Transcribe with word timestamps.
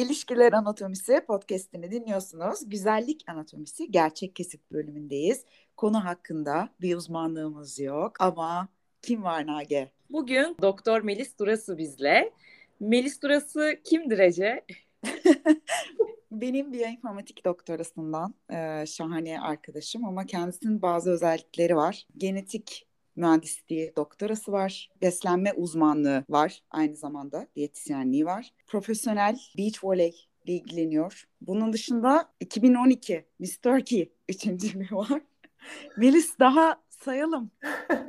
İlişkiler 0.00 0.52
Anatomisi 0.52 1.20
podcastini 1.26 1.90
dinliyorsunuz. 1.90 2.68
Güzellik 2.68 3.24
Anatomisi 3.26 3.90
gerçek 3.90 4.36
kesit 4.36 4.72
bölümündeyiz. 4.72 5.44
Konu 5.76 6.04
hakkında 6.04 6.68
bir 6.80 6.96
uzmanlığımız 6.96 7.80
yok 7.80 8.20
ama 8.20 8.68
kim 9.02 9.22
var 9.22 9.46
Nage? 9.46 9.90
Bugün 10.10 10.56
Doktor 10.62 11.00
Melis 11.00 11.38
Durası 11.38 11.78
bizle. 11.78 12.32
Melis 12.80 13.22
Durası 13.22 13.76
kimdir 13.84 14.18
Ece? 14.18 14.64
Benim 16.32 16.72
biyoinformatik 16.72 17.44
doktorasından 17.44 18.34
e, 18.50 18.86
şahane 18.86 19.40
arkadaşım 19.40 20.04
ama 20.04 20.26
kendisinin 20.26 20.82
bazı 20.82 21.10
özellikleri 21.10 21.76
var. 21.76 22.06
Genetik 22.16 22.86
mühendisliği 23.20 23.92
doktorası 23.96 24.52
var. 24.52 24.90
Beslenme 25.02 25.52
uzmanlığı 25.52 26.24
var. 26.28 26.62
Aynı 26.70 26.96
zamanda 26.96 27.46
diyetisyenliği 27.56 28.26
var. 28.26 28.50
Profesyonel 28.66 29.38
beach 29.58 29.84
volley 29.84 30.28
ile 30.44 30.52
ilgileniyor. 30.52 31.28
Bunun 31.40 31.72
dışında 31.72 32.32
2012 32.40 33.24
Miss 33.38 33.56
Turkey 33.56 34.12
üçüncülüğü 34.28 34.96
var. 34.96 35.22
Melis 35.96 36.38
daha 36.38 36.82
sayalım. 36.88 37.50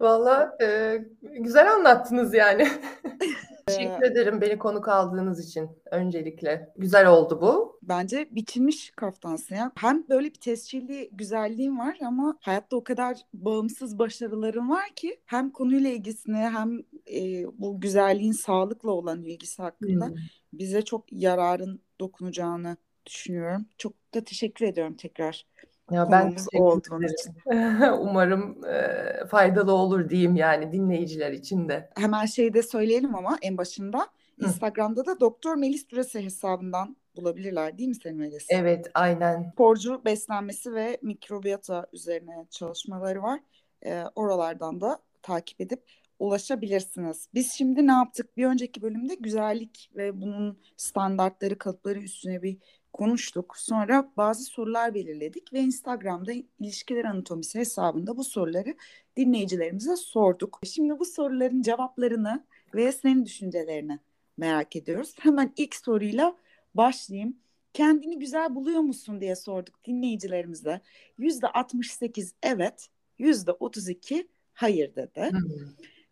Valla 0.00 0.56
e, 0.62 0.98
güzel 1.22 1.72
anlattınız 1.72 2.34
yani. 2.34 2.68
Teşekkür 3.68 4.02
ederim 4.02 4.40
beni 4.40 4.58
konuk 4.58 4.88
aldığınız 4.88 5.48
için 5.48 5.70
öncelikle. 5.90 6.72
Güzel 6.76 7.06
oldu 7.06 7.40
bu. 7.42 7.78
Bence 7.82 8.28
biçilmiş 8.30 8.90
kaftansın 8.90 9.54
ya. 9.54 9.72
Hem 9.76 10.08
böyle 10.08 10.28
bir 10.28 10.40
tescilli 10.40 11.10
güzelliğin 11.12 11.78
var 11.78 11.98
ama 12.06 12.38
hayatta 12.40 12.76
o 12.76 12.84
kadar 12.84 13.16
bağımsız 13.34 13.98
başarıların 13.98 14.70
var 14.70 14.88
ki 14.96 15.20
hem 15.26 15.50
konuyla 15.50 15.90
ilgisini 15.90 16.36
hem 16.36 16.78
e, 17.14 17.44
bu 17.58 17.80
güzelliğin 17.80 18.32
sağlıkla 18.32 18.90
olan 18.90 19.22
ilgisi 19.22 19.62
hakkında 19.62 20.06
hmm. 20.06 20.16
bize 20.52 20.82
çok 20.82 21.12
yararın 21.12 21.80
dokunacağını 22.00 22.76
düşünüyorum. 23.06 23.66
Çok 23.78 23.92
da 24.14 24.24
teşekkür 24.24 24.66
ediyorum 24.66 24.94
tekrar. 24.94 25.46
Ya 25.90 26.10
ben 26.10 26.36
olduğum 26.54 27.02
için. 27.02 27.34
Umarım 28.00 28.64
e, 28.64 29.26
faydalı 29.26 29.72
olur 29.72 30.10
diyeyim 30.10 30.36
yani 30.36 30.72
dinleyiciler 30.72 31.32
için 31.32 31.68
de. 31.68 31.90
Hemen 31.96 32.26
şeyi 32.26 32.54
de 32.54 32.62
söyleyelim 32.62 33.14
ama 33.14 33.38
en 33.42 33.58
başında. 33.58 33.98
Hı. 34.40 34.46
Instagram'da 34.46 35.06
da 35.06 35.20
Doktor 35.20 35.56
Melis 35.56 35.88
Dürese 35.88 36.24
hesabından 36.24 36.96
bulabilirler 37.16 37.78
değil 37.78 37.88
mi 37.88 37.94
senin 37.94 38.16
Melis? 38.16 38.46
Evet 38.50 38.90
aynen. 38.94 39.50
Sporcu 39.52 40.04
beslenmesi 40.04 40.74
ve 40.74 40.98
mikrobiyata 41.02 41.86
üzerine 41.92 42.46
çalışmaları 42.50 43.22
var. 43.22 43.40
E, 43.86 44.04
oralardan 44.14 44.80
da 44.80 44.98
takip 45.22 45.60
edip 45.60 45.82
ulaşabilirsiniz. 46.18 47.28
Biz 47.34 47.52
şimdi 47.52 47.86
ne 47.86 47.92
yaptık? 47.92 48.36
Bir 48.36 48.46
önceki 48.46 48.82
bölümde 48.82 49.14
güzellik 49.14 49.90
ve 49.96 50.20
bunun 50.20 50.58
standartları, 50.76 51.58
kalıpları 51.58 51.98
üstüne 51.98 52.42
bir 52.42 52.58
konuştuk. 52.92 53.54
Sonra 53.56 54.12
bazı 54.16 54.44
sorular 54.44 54.94
belirledik 54.94 55.52
ve 55.52 55.60
Instagram'da 55.60 56.32
ilişkiler 56.60 57.04
anatomisi 57.04 57.58
hesabında 57.58 58.16
bu 58.16 58.24
soruları 58.24 58.74
dinleyicilerimize 59.16 59.96
sorduk. 59.96 60.60
Şimdi 60.64 60.98
bu 60.98 61.04
soruların 61.04 61.62
cevaplarını 61.62 62.44
ve 62.74 62.92
senin 62.92 63.24
düşüncelerini 63.24 63.98
merak 64.36 64.76
ediyoruz. 64.76 65.14
Hemen 65.18 65.52
ilk 65.56 65.76
soruyla 65.76 66.36
başlayayım. 66.74 67.36
Kendini 67.72 68.18
güzel 68.18 68.54
buluyor 68.54 68.80
musun 68.80 69.20
diye 69.20 69.36
sorduk 69.36 69.84
dinleyicilerimize. 69.84 70.80
Yüzde 71.18 71.46
68 71.46 72.34
evet, 72.42 72.88
yüzde 73.18 73.52
32 73.52 74.28
hayır 74.52 74.94
dedi. 74.96 75.30
Hmm. 75.30 75.40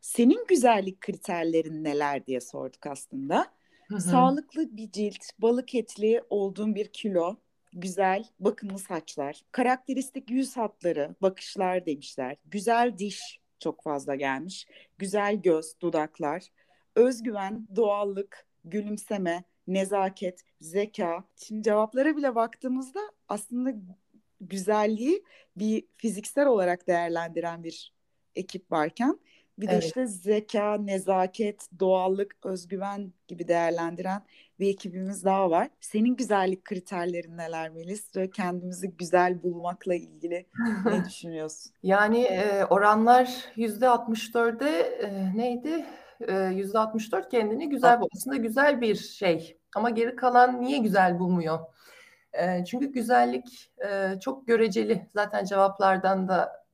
Senin 0.01 0.45
güzellik 0.49 1.01
kriterlerin 1.01 1.85
neler 1.85 2.27
diye 2.27 2.41
sorduk 2.41 2.87
aslında. 2.87 3.47
Hı 3.89 3.95
hı. 3.95 4.01
Sağlıklı 4.01 4.77
bir 4.77 4.93
cilt, 4.93 5.25
balık 5.39 5.75
etli 5.75 6.23
olduğun 6.31 6.75
bir 6.75 6.93
kilo, 6.93 7.37
güzel, 7.73 8.25
bakımlı 8.41 8.79
saçlar, 8.79 9.43
karakteristik 9.53 10.31
yüz 10.31 10.57
hatları, 10.57 11.15
bakışlar 11.23 11.87
demişler. 11.87 12.37
Güzel 12.45 12.99
diş 12.99 13.41
çok 13.61 13.83
fazla 13.83 14.15
gelmiş. 14.15 14.67
Güzel 14.99 15.35
göz, 15.43 15.81
dudaklar, 15.81 16.43
özgüven, 16.95 17.69
doğallık, 17.77 18.47
gülümseme, 18.65 19.45
nezaket, 19.67 20.43
zeka. 20.61 21.25
Şimdi 21.37 21.63
cevaplara 21.63 22.17
bile 22.17 22.35
baktığımızda 22.35 23.01
aslında 23.29 23.75
güzelliği 24.41 25.25
bir 25.57 25.85
fiziksel 25.97 26.47
olarak 26.47 26.87
değerlendiren 26.87 27.65
bir 27.65 27.93
ekip 28.37 28.73
varken 28.73 29.19
bir 29.59 29.69
de 29.69 29.73
evet. 29.73 29.85
işte 29.85 30.07
zeka, 30.07 30.75
nezaket, 30.75 31.69
doğallık, 31.81 32.37
özgüven 32.45 33.13
gibi 33.29 33.49
değerlendiren 33.49 34.23
bir 34.61 34.69
ekibimiz 34.69 35.25
daha 35.25 35.51
var. 35.51 35.69
Senin 35.81 36.17
güzellik 36.17 36.65
kriterlerin 36.65 37.37
neler 37.37 37.71
Melis? 37.71 38.13
Kendimizi 38.35 38.91
güzel 38.91 39.43
bulmakla 39.43 39.95
ilgili 39.95 40.47
ne 40.85 41.05
düşünüyorsun? 41.05 41.73
Yani 41.83 42.23
e, 42.23 42.65
oranlar 42.65 43.45
yüzde 43.57 43.87
64'e 43.87 44.79
e, 44.79 45.37
neydi? 45.37 45.87
Yüzde 46.55 46.79
64 46.79 47.31
kendini 47.31 47.69
güzel 47.69 48.01
bu. 48.01 48.09
Aslında 48.17 48.37
güzel 48.37 48.81
bir 48.81 48.95
şey. 48.95 49.59
Ama 49.75 49.91
geri 49.91 50.17
kalan 50.17 50.61
niye 50.61 50.79
güzel 50.79 51.19
bulmuyor? 51.19 51.59
E, 52.33 52.65
çünkü 52.65 52.93
güzellik 52.93 53.73
e, 53.89 54.21
çok 54.21 54.47
göreceli. 54.47 55.07
Zaten 55.15 55.45
cevaplardan 55.45 56.29
da 56.29 56.67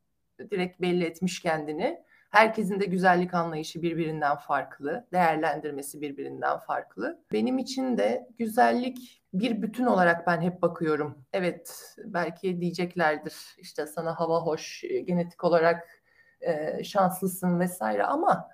direkt 0.50 0.80
belli 0.80 1.04
etmiş 1.04 1.40
kendini. 1.40 2.02
Herkesin 2.32 2.80
de 2.80 2.84
güzellik 2.84 3.34
anlayışı 3.34 3.82
birbirinden 3.82 4.36
farklı, 4.36 5.06
değerlendirmesi 5.12 6.00
birbirinden 6.00 6.58
farklı. 6.58 7.24
Benim 7.32 7.58
için 7.58 7.98
de 7.98 8.28
güzellik 8.38 9.22
bir 9.34 9.62
bütün 9.62 9.86
olarak 9.86 10.26
ben 10.26 10.40
hep 10.40 10.62
bakıyorum. 10.62 11.24
Evet, 11.32 11.96
belki 12.04 12.60
diyeceklerdir 12.60 13.34
işte 13.58 13.86
sana 13.86 14.20
hava 14.20 14.40
hoş, 14.40 14.84
genetik 15.04 15.44
olarak 15.44 15.88
e, 16.40 16.84
şanslısın 16.84 17.60
vesaire 17.60 18.04
ama 18.04 18.48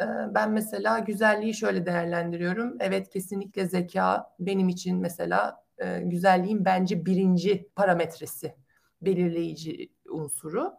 e, 0.00 0.04
ben 0.34 0.50
mesela 0.50 0.98
güzelliği 0.98 1.54
şöyle 1.54 1.86
değerlendiriyorum. 1.86 2.76
Evet 2.80 3.10
kesinlikle 3.10 3.66
zeka 3.66 4.34
benim 4.38 4.68
için 4.68 4.98
mesela 4.98 5.64
e, 5.78 6.00
güzelliğin 6.00 6.64
bence 6.64 7.06
birinci 7.06 7.68
parametresi, 7.76 8.54
belirleyici 9.02 9.92
unsuru. 10.08 10.72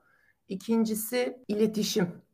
İkincisi 0.47 1.37
iletişim. 1.47 2.24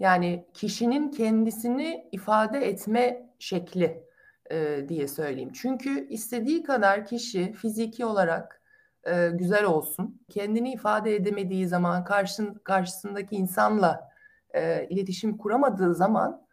Yani 0.00 0.46
kişinin 0.54 1.10
kendisini 1.10 2.08
ifade 2.12 2.58
etme 2.68 3.30
şekli 3.38 4.04
e, 4.50 4.84
diye 4.88 5.08
söyleyeyim. 5.08 5.50
Çünkü 5.52 6.08
istediği 6.08 6.62
kadar 6.62 7.06
kişi 7.06 7.52
fiziki 7.52 8.04
olarak 8.04 8.62
e, 9.04 9.28
güzel 9.30 9.64
olsun. 9.64 10.22
Kendini 10.28 10.72
ifade 10.72 11.16
edemediği 11.16 11.68
zaman 11.68 12.04
karşın, 12.04 12.54
karşısındaki 12.54 13.36
insanla 13.36 14.08
e, 14.54 14.86
iletişim 14.90 15.38
kuramadığı 15.38 15.94
zaman 15.94 16.46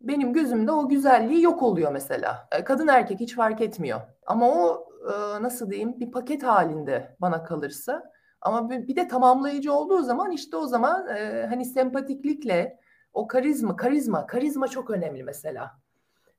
benim 0.00 0.32
gözümde 0.32 0.72
o 0.72 0.88
güzelliği 0.88 1.42
yok 1.42 1.62
oluyor 1.62 1.92
mesela. 1.92 2.48
E, 2.52 2.64
kadın 2.64 2.88
erkek 2.88 3.20
hiç 3.20 3.34
fark 3.34 3.60
etmiyor. 3.60 4.00
Ama 4.26 4.48
o 4.50 4.88
e, 5.12 5.42
nasıl 5.42 5.70
diyeyim 5.70 6.00
bir 6.00 6.10
paket 6.10 6.42
halinde 6.42 7.16
bana 7.20 7.44
kalırsa. 7.44 8.12
Ama 8.40 8.70
bir 8.70 8.96
de 8.96 9.08
tamamlayıcı 9.08 9.72
olduğu 9.72 10.02
zaman 10.02 10.30
işte 10.30 10.56
o 10.56 10.66
zaman 10.66 11.08
e, 11.08 11.46
hani 11.48 11.64
sempatiklikle 11.64 12.78
o 13.16 13.26
karizma, 13.26 13.76
karizma, 13.76 14.26
karizma 14.26 14.68
çok 14.68 14.90
önemli 14.90 15.22
mesela. 15.24 15.78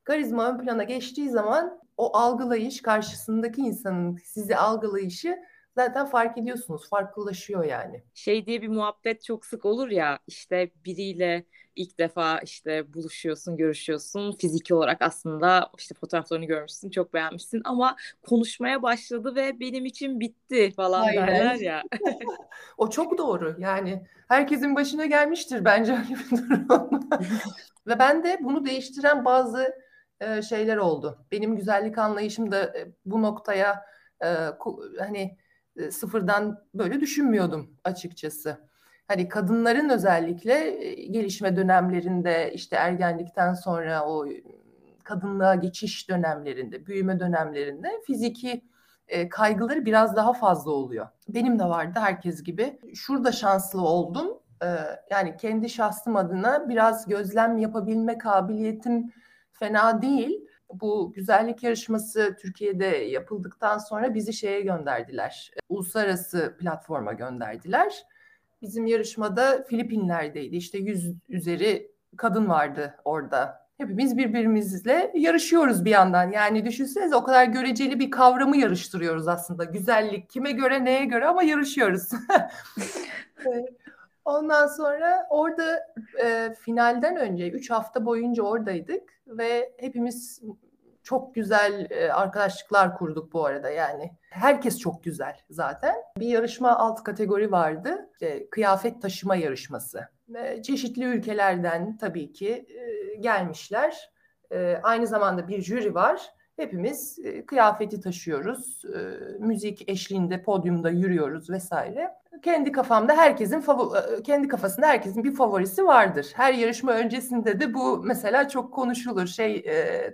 Karizma 0.03 0.49
ön 0.49 0.57
plana 0.57 0.83
geçtiği 0.83 1.29
zaman 1.29 1.79
o 1.97 2.17
algılayış 2.17 2.81
karşısındaki 2.81 3.61
insanın 3.61 4.17
sizi 4.23 4.57
algılayışı 4.57 5.37
zaten 5.77 6.05
fark 6.05 6.37
ediyorsunuz. 6.37 6.89
Farklılaşıyor 6.89 7.63
yani. 7.63 8.03
Şey 8.13 8.45
diye 8.45 8.61
bir 8.61 8.67
muhabbet 8.67 9.23
çok 9.23 9.45
sık 9.45 9.65
olur 9.65 9.89
ya 9.89 10.19
işte 10.27 10.71
biriyle 10.85 11.45
ilk 11.75 11.99
defa 11.99 12.39
işte 12.39 12.93
buluşuyorsun, 12.93 13.57
görüşüyorsun. 13.57 14.31
Fiziki 14.31 14.75
olarak 14.75 15.01
aslında 15.01 15.69
işte 15.77 15.95
fotoğraflarını 15.95 16.45
görmüşsün, 16.45 16.89
çok 16.89 17.13
beğenmişsin 17.13 17.61
ama 17.65 17.95
konuşmaya 18.27 18.81
başladı 18.81 19.35
ve 19.35 19.59
benim 19.59 19.85
için 19.85 20.19
bitti 20.19 20.71
falan 20.71 21.01
Aynen. 21.01 21.27
derler 21.27 21.55
ya. 21.55 21.83
o 22.77 22.89
çok 22.89 23.17
doğru. 23.17 23.55
Yani 23.59 24.05
herkesin 24.27 24.75
başına 24.75 25.05
gelmiştir 25.05 25.65
bence 25.65 25.91
öyle 25.91 26.19
bir 26.31 26.37
durum. 26.37 27.09
ve 27.87 27.99
ben 27.99 28.23
de 28.23 28.37
bunu 28.41 28.65
değiştiren 28.65 29.25
bazı 29.25 29.73
e, 30.19 30.41
şeyler 30.41 30.77
oldu. 30.77 31.25
Benim 31.31 31.55
güzellik 31.55 31.97
anlayışım 31.97 32.51
da 32.51 32.63
e, 32.63 32.87
bu 33.05 33.21
noktaya 33.21 33.85
e, 34.23 34.27
hani 34.99 35.37
e, 35.77 35.91
sıfırdan 35.91 36.63
böyle 36.73 37.01
düşünmüyordum 37.01 37.69
açıkçası. 37.83 38.57
Hani 39.07 39.29
kadınların 39.29 39.89
özellikle 39.89 40.53
e, 40.85 41.05
gelişme 41.07 41.55
dönemlerinde 41.55 42.51
işte 42.53 42.75
ergenlikten 42.75 43.53
sonra 43.53 44.07
o 44.07 44.25
kadınlığa 45.03 45.55
geçiş 45.55 46.09
dönemlerinde, 46.09 46.85
büyüme 46.85 47.19
dönemlerinde 47.19 47.91
fiziki 48.07 48.61
e, 49.07 49.29
kaygıları 49.29 49.85
biraz 49.85 50.15
daha 50.15 50.33
fazla 50.33 50.71
oluyor. 50.71 51.07
Benim 51.29 51.59
de 51.59 51.63
vardı 51.63 51.99
herkes 51.99 52.43
gibi. 52.43 52.79
Şurada 52.93 53.31
şanslı 53.31 53.81
oldum. 53.81 54.39
E, 54.63 54.67
yani 55.11 55.37
kendi 55.37 55.69
şahsım 55.69 56.15
adına 56.15 56.69
biraz 56.69 57.07
gözlem 57.07 57.57
yapabilme 57.57 58.17
kabiliyetim 58.17 59.13
fena 59.51 60.01
değil. 60.01 60.46
Bu 60.73 61.13
güzellik 61.15 61.63
yarışması 61.63 62.37
Türkiye'de 62.41 62.85
yapıldıktan 62.85 63.77
sonra 63.77 64.13
bizi 64.13 64.33
şeye 64.33 64.61
gönderdiler. 64.61 65.51
Uluslararası 65.69 66.55
platforma 66.59 67.13
gönderdiler. 67.13 68.03
Bizim 68.61 68.85
yarışmada 68.85 69.63
Filipinler'deydi. 69.69 70.55
İşte 70.55 70.77
yüz 70.77 71.13
üzeri 71.29 71.91
kadın 72.17 72.49
vardı 72.49 72.95
orada. 73.05 73.67
Hepimiz 73.77 74.17
birbirimizle 74.17 75.11
yarışıyoruz 75.15 75.85
bir 75.85 75.91
yandan. 75.91 76.31
Yani 76.31 76.65
düşünsenize 76.65 77.15
o 77.15 77.23
kadar 77.23 77.45
göreceli 77.45 77.99
bir 77.99 78.11
kavramı 78.11 78.57
yarıştırıyoruz 78.57 79.27
aslında. 79.27 79.63
Güzellik 79.63 80.29
kime 80.29 80.51
göre 80.51 80.85
neye 80.85 81.05
göre 81.05 81.27
ama 81.27 81.43
yarışıyoruz. 81.43 82.09
Ondan 84.27 84.67
sonra 84.67 85.27
orada 85.29 85.87
e, 86.23 86.53
finalden 86.59 87.15
önce 87.15 87.49
3 87.49 87.69
hafta 87.69 88.05
boyunca 88.05 88.43
oradaydık 88.43 89.13
ve 89.27 89.73
hepimiz 89.77 90.41
çok 91.03 91.35
güzel 91.35 91.87
e, 91.89 92.11
arkadaşlıklar 92.11 92.97
kurduk 92.97 93.33
bu 93.33 93.45
arada 93.45 93.69
yani. 93.69 94.11
Herkes 94.29 94.79
çok 94.79 95.03
güzel 95.03 95.39
zaten. 95.49 95.95
Bir 96.17 96.27
yarışma 96.27 96.77
alt 96.77 97.03
kategori 97.03 97.51
vardı. 97.51 98.09
İşte, 98.13 98.49
kıyafet 98.49 99.01
taşıma 99.01 99.35
yarışması. 99.35 100.07
E, 100.35 100.61
çeşitli 100.61 101.03
ülkelerden 101.03 101.97
tabii 101.97 102.33
ki 102.33 102.65
e, 102.69 103.15
gelmişler. 103.15 104.11
E, 104.51 104.79
aynı 104.83 105.07
zamanda 105.07 105.47
bir 105.47 105.61
jüri 105.61 105.95
var. 105.95 106.33
Hepimiz 106.57 107.19
e, 107.23 107.45
kıyafeti 107.45 108.01
taşıyoruz. 108.01 108.85
E, 108.85 108.97
müzik 109.39 109.89
eşliğinde 109.89 110.41
podyumda 110.43 110.89
yürüyoruz 110.89 111.49
vesaire 111.49 112.13
kendi 112.43 112.71
kafamda 112.71 113.17
herkesin 113.17 113.63
e, 114.19 114.23
kendi 114.23 114.47
kafasında 114.47 114.87
herkesin 114.87 115.23
bir 115.23 115.35
favorisi 115.35 115.85
vardır. 115.85 116.31
Her 116.33 116.53
yarışma 116.53 116.91
öncesinde 116.91 117.59
de 117.59 117.73
bu 117.73 118.01
mesela 118.03 118.49
çok 118.49 118.73
konuşulur. 118.73 119.27
Şey 119.27 119.65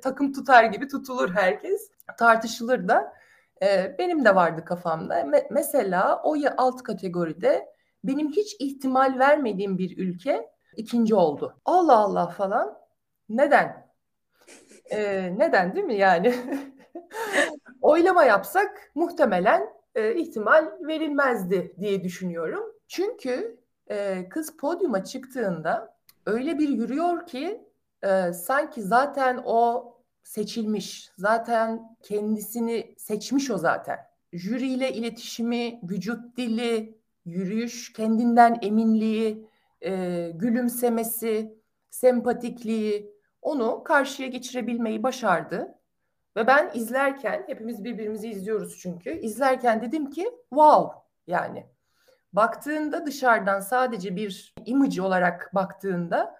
takım 0.03 0.33
tutar 0.33 0.63
gibi 0.63 0.87
tutulur 0.87 1.33
herkes. 1.35 1.91
Tartışılır 2.17 2.87
da. 2.87 3.13
Benim 3.99 4.25
de 4.25 4.35
vardı 4.35 4.65
kafamda. 4.65 5.21
Me- 5.21 5.47
mesela 5.51 6.21
o 6.23 6.35
alt 6.57 6.83
kategoride 6.83 7.65
benim 8.03 8.31
hiç 8.31 8.55
ihtimal 8.59 9.19
vermediğim 9.19 9.77
bir 9.77 9.97
ülke 9.97 10.49
ikinci 10.77 11.15
oldu. 11.15 11.55
Allah 11.65 11.97
Allah 11.97 12.27
falan. 12.27 12.77
Neden? 13.29 13.82
E, 14.93 15.33
neden 15.37 15.75
değil 15.75 15.85
mi 15.85 15.95
yani? 15.95 16.35
Oylama 17.81 18.23
yapsak 18.23 18.91
muhtemelen 18.95 19.69
e, 19.95 20.15
ihtimal 20.15 20.71
verilmezdi 20.81 21.75
diye 21.79 22.03
düşünüyorum. 22.03 22.63
Çünkü 22.87 23.57
e, 23.89 24.29
kız 24.29 24.57
podyuma 24.57 25.03
çıktığında 25.03 25.97
öyle 26.25 26.59
bir 26.59 26.69
yürüyor 26.69 27.25
ki 27.27 27.61
e, 28.03 28.33
sanki 28.33 28.81
zaten 28.81 29.41
o 29.45 29.93
seçilmiş, 30.23 31.11
zaten 31.17 31.97
kendisini 32.03 32.95
seçmiş 32.97 33.51
o 33.51 33.57
zaten. 33.57 33.99
Jüriyle 34.33 34.93
iletişimi, 34.93 35.79
vücut 35.83 36.37
dili, 36.37 36.97
yürüyüş, 37.25 37.93
kendinden 37.93 38.59
eminliği, 38.61 39.47
e, 39.81 40.31
gülümsemesi, 40.35 41.57
sempatikliği 41.89 43.13
onu 43.43 43.83
karşıya 43.83 44.27
geçirebilmeyi 44.27 45.03
başardı. 45.03 45.75
Ve 46.35 46.47
ben 46.47 46.71
izlerken, 46.73 47.43
hepimiz 47.47 47.83
birbirimizi 47.83 48.29
izliyoruz 48.29 48.79
çünkü. 48.79 49.11
İzlerken 49.19 49.81
dedim 49.81 50.09
ki 50.09 50.31
wow 50.49 50.99
yani. 51.27 51.65
Baktığında 52.33 53.05
dışarıdan 53.05 53.59
sadece 53.59 54.15
bir 54.15 54.53
image 54.65 55.01
olarak 55.01 55.51
baktığında 55.55 56.35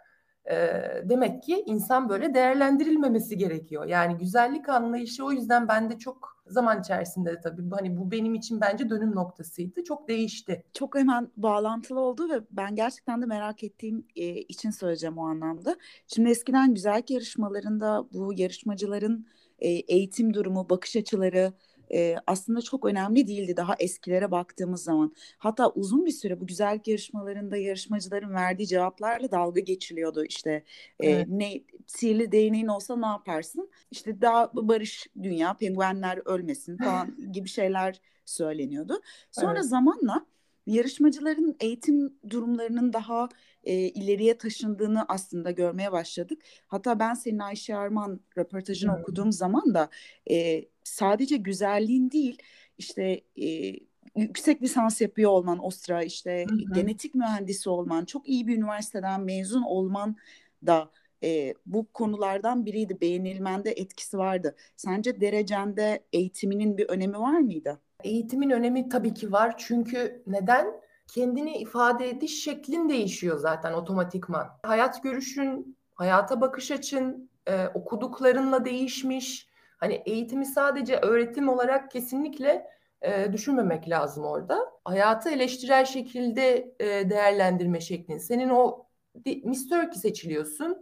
e, 0.49 0.55
demek 1.03 1.43
ki 1.43 1.63
insan 1.65 2.09
böyle 2.09 2.33
değerlendirilmemesi 2.33 3.37
gerekiyor. 3.37 3.85
Yani 3.85 4.17
güzellik 4.17 4.69
anlayışı 4.69 5.25
o 5.25 5.31
yüzden 5.31 5.67
bende 5.67 5.97
çok 5.99 6.32
zaman 6.47 6.79
içerisinde 6.79 7.41
tabii 7.41 7.69
hani 7.71 7.97
bu 7.97 8.11
benim 8.11 8.35
için 8.35 8.61
bence 8.61 8.89
dönüm 8.89 9.15
noktasıydı. 9.15 9.83
Çok 9.83 10.07
değişti. 10.07 10.63
Çok 10.73 10.95
hemen 10.95 11.31
bağlantılı 11.37 11.99
oldu 11.99 12.29
ve 12.29 12.41
ben 12.51 12.75
gerçekten 12.75 13.21
de 13.21 13.25
merak 13.25 13.63
ettiğim 13.63 14.07
e, 14.15 14.27
için 14.27 14.69
söyleyeceğim 14.69 15.17
o 15.17 15.25
anlamda. 15.25 15.77
Şimdi 16.07 16.29
eskiden 16.29 16.73
güzellik 16.73 17.09
yarışmalarında 17.09 18.07
bu 18.13 18.33
yarışmacıların 18.33 19.27
e, 19.59 19.69
eğitim 19.69 20.33
durumu, 20.33 20.69
bakış 20.69 20.95
açıları 20.95 21.53
e, 21.93 22.15
aslında 22.27 22.61
çok 22.61 22.85
önemli 22.85 23.27
değildi 23.27 23.57
daha 23.57 23.75
eskilere 23.79 24.31
baktığımız 24.31 24.83
zaman. 24.83 25.13
Hatta 25.37 25.69
uzun 25.69 26.05
bir 26.05 26.11
süre 26.11 26.41
bu 26.41 26.47
güzellik 26.47 26.87
yarışmalarında 26.87 27.57
yarışmacıların 27.57 28.33
verdiği 28.33 28.67
cevaplarla 28.67 29.31
dalga 29.31 29.59
geçiliyordu. 29.59 30.25
İşte 30.25 30.63
e, 30.99 31.09
evet. 31.09 31.27
ne 31.29 31.63
sihirli 31.87 32.31
değneğin 32.31 32.67
olsa 32.67 32.95
ne 32.95 33.05
yaparsın? 33.05 33.69
İşte 33.91 34.21
daha 34.21 34.51
barış 34.53 35.07
dünya, 35.23 35.53
penguenler 35.53 36.19
ölmesin 36.25 36.77
falan 36.77 37.17
gibi 37.31 37.49
şeyler 37.49 38.01
söyleniyordu. 38.25 39.01
Sonra 39.31 39.59
evet. 39.59 39.65
zamanla 39.65 40.25
yarışmacıların 40.67 41.55
eğitim 41.59 42.13
durumlarının 42.29 42.93
daha 42.93 43.29
e, 43.63 43.73
ileriye 43.73 44.37
taşındığını 44.37 45.05
aslında 45.07 45.51
görmeye 45.51 45.91
başladık. 45.91 46.41
Hatta 46.67 46.99
ben 46.99 47.13
senin 47.13 47.39
Ayşe 47.39 47.75
Arman 47.75 48.19
röportajını 48.37 48.93
hmm. 48.93 49.01
okuduğum 49.01 49.31
zaman 49.31 49.73
da 49.73 49.89
e, 50.29 50.65
sadece 50.83 51.37
güzelliğin 51.37 52.11
değil 52.11 52.37
işte 52.77 53.21
e, 53.41 53.73
yüksek 54.15 54.61
lisans 54.61 55.01
yapıyor 55.01 55.31
olman 55.31 55.65
o 55.65 55.69
sıra 55.69 56.03
işte 56.03 56.45
hı 56.49 56.73
genetik 56.73 57.15
mühendisi 57.15 57.69
olman 57.69 58.05
çok 58.05 58.29
iyi 58.29 58.47
bir 58.47 58.57
üniversiteden 58.57 59.21
mezun 59.21 59.61
olman 59.61 60.15
da 60.65 60.89
e, 61.23 61.53
bu 61.65 61.87
konulardan 61.93 62.65
biriydi 62.65 63.01
beğenilmende 63.01 63.71
etkisi 63.71 64.17
vardı. 64.17 64.55
Sence 64.75 65.21
derecende 65.21 66.03
eğitiminin 66.13 66.77
bir 66.77 66.89
önemi 66.89 67.19
var 67.19 67.39
mıydı? 67.39 67.79
Eğitimin 68.03 68.49
önemi 68.49 68.89
tabii 68.89 69.13
ki 69.13 69.31
var 69.31 69.55
çünkü 69.57 70.23
neden? 70.27 70.83
kendini 71.07 71.57
ifade 71.57 72.09
ediş 72.09 72.43
şeklin 72.43 72.89
değişiyor 72.89 73.37
zaten 73.37 73.73
otomatikman. 73.73 74.47
Hayat 74.63 75.03
görüşün, 75.03 75.77
hayata 75.95 76.41
bakış 76.41 76.71
açın, 76.71 77.29
e, 77.47 77.67
okuduklarınla 77.67 78.65
değişmiş. 78.65 79.47
Hani 79.83 79.93
eğitimi 80.05 80.45
sadece 80.45 80.97
öğretim 80.97 81.49
olarak 81.49 81.91
kesinlikle 81.91 82.67
e, 83.01 83.33
düşünmemek 83.33 83.89
lazım 83.89 84.25
orada. 84.25 84.59
Hayatı 84.85 85.29
eleştirel 85.29 85.85
şekilde 85.85 86.75
e, 86.79 87.09
değerlendirme 87.09 87.81
şeklin. 87.81 88.17
Senin 88.17 88.49
o 88.49 88.85
Miss 89.43 89.69
Turkey 89.69 89.99
seçiliyorsun. 90.01 90.81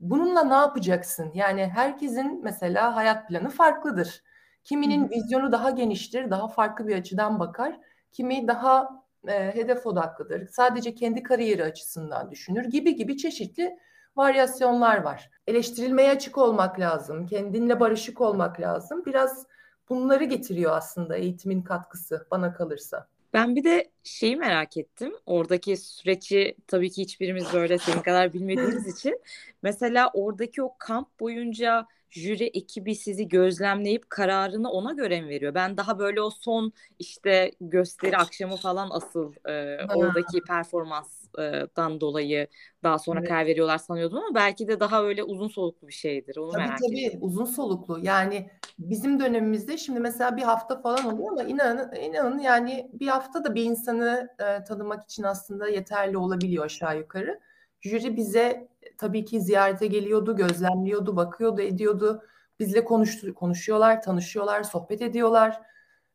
Bununla 0.00 0.44
ne 0.44 0.54
yapacaksın? 0.54 1.30
Yani 1.34 1.66
herkesin 1.66 2.40
mesela 2.42 2.96
hayat 2.96 3.28
planı 3.28 3.48
farklıdır. 3.48 4.22
Kiminin 4.64 5.10
vizyonu 5.10 5.52
daha 5.52 5.70
geniştir, 5.70 6.30
daha 6.30 6.48
farklı 6.48 6.88
bir 6.88 6.96
açıdan 6.96 7.40
bakar. 7.40 7.80
Kimi 8.12 8.48
daha 8.48 9.04
e, 9.28 9.54
hedef 9.54 9.86
odaklıdır. 9.86 10.48
Sadece 10.48 10.94
kendi 10.94 11.22
kariyeri 11.22 11.64
açısından 11.64 12.30
düşünür 12.30 12.64
gibi 12.64 12.96
gibi 12.96 13.16
çeşitli 13.16 13.78
varyasyonlar 14.16 15.02
var. 15.02 15.30
Eleştirilmeye 15.46 16.10
açık 16.10 16.38
olmak 16.38 16.80
lazım, 16.80 17.26
kendinle 17.26 17.80
barışık 17.80 18.20
olmak 18.20 18.60
lazım. 18.60 19.02
Biraz 19.06 19.46
bunları 19.88 20.24
getiriyor 20.24 20.76
aslında 20.76 21.16
eğitimin 21.16 21.62
katkısı 21.62 22.26
bana 22.30 22.54
kalırsa. 22.54 23.08
Ben 23.32 23.56
bir 23.56 23.64
de 23.64 23.90
şeyi 24.04 24.36
merak 24.36 24.76
ettim. 24.76 25.12
Oradaki 25.26 25.76
süreci 25.76 26.56
tabii 26.66 26.90
ki 26.90 27.02
hiçbirimiz 27.02 27.52
böyle 27.52 27.78
senin 27.78 28.02
kadar 28.02 28.32
bilmediğimiz 28.32 28.86
için. 28.98 29.20
Mesela 29.62 30.10
oradaki 30.14 30.62
o 30.62 30.74
kamp 30.78 31.20
boyunca 31.20 31.86
jüri 32.14 32.44
ekibi 32.44 32.94
sizi 32.94 33.28
gözlemleyip 33.28 34.10
kararını 34.10 34.70
ona 34.70 34.92
göre 34.92 35.20
mi 35.20 35.28
veriyor? 35.28 35.54
Ben 35.54 35.76
daha 35.76 35.98
böyle 35.98 36.20
o 36.20 36.30
son 36.30 36.72
işte 36.98 37.52
gösteri 37.60 38.16
akşamı 38.16 38.56
falan 38.56 38.88
asıl 38.90 39.32
e, 39.48 39.78
oradaki 39.94 40.40
performansdan 40.40 42.00
dolayı 42.00 42.46
daha 42.82 42.98
sonra 42.98 43.18
evet. 43.18 43.28
karar 43.28 43.46
veriyorlar 43.46 43.78
sanıyordum 43.78 44.18
ama 44.18 44.34
belki 44.34 44.68
de 44.68 44.80
daha 44.80 45.04
öyle 45.04 45.22
uzun 45.22 45.48
soluklu 45.48 45.88
bir 45.88 45.92
şeydir. 45.92 46.36
Onu 46.36 46.52
tabii, 46.52 46.62
merak 46.62 46.78
tabii, 46.78 46.98
ediyorum. 46.98 47.18
Uzun 47.22 47.44
soluklu. 47.44 47.98
Yani 48.02 48.50
bizim 48.78 49.20
dönemimizde 49.20 49.78
şimdi 49.78 50.00
mesela 50.00 50.36
bir 50.36 50.42
hafta 50.42 50.80
falan 50.80 51.14
oluyor 51.14 51.28
ama 51.32 51.42
inanın, 51.42 51.94
inanın 51.94 52.38
yani 52.38 52.90
bir 52.92 53.08
hafta 53.08 53.44
da 53.44 53.54
bir 53.54 53.64
insanı 53.64 54.28
e, 54.38 54.64
tanımak 54.64 55.04
için 55.04 55.22
aslında 55.22 55.68
yeterli 55.68 56.18
olabiliyor 56.18 56.64
aşağı 56.64 56.98
yukarı. 56.98 57.40
Jüri 57.80 58.16
bize 58.16 58.68
tabii 58.98 59.24
ki 59.24 59.40
ziyarete 59.40 59.86
geliyordu, 59.86 60.36
gözlemliyordu, 60.36 61.16
bakıyordu, 61.16 61.60
ediyordu. 61.60 62.22
Bizle 62.58 62.84
konuştu, 62.84 63.34
konuşuyorlar, 63.34 64.02
tanışıyorlar, 64.02 64.62
sohbet 64.62 65.02
ediyorlar. 65.02 65.60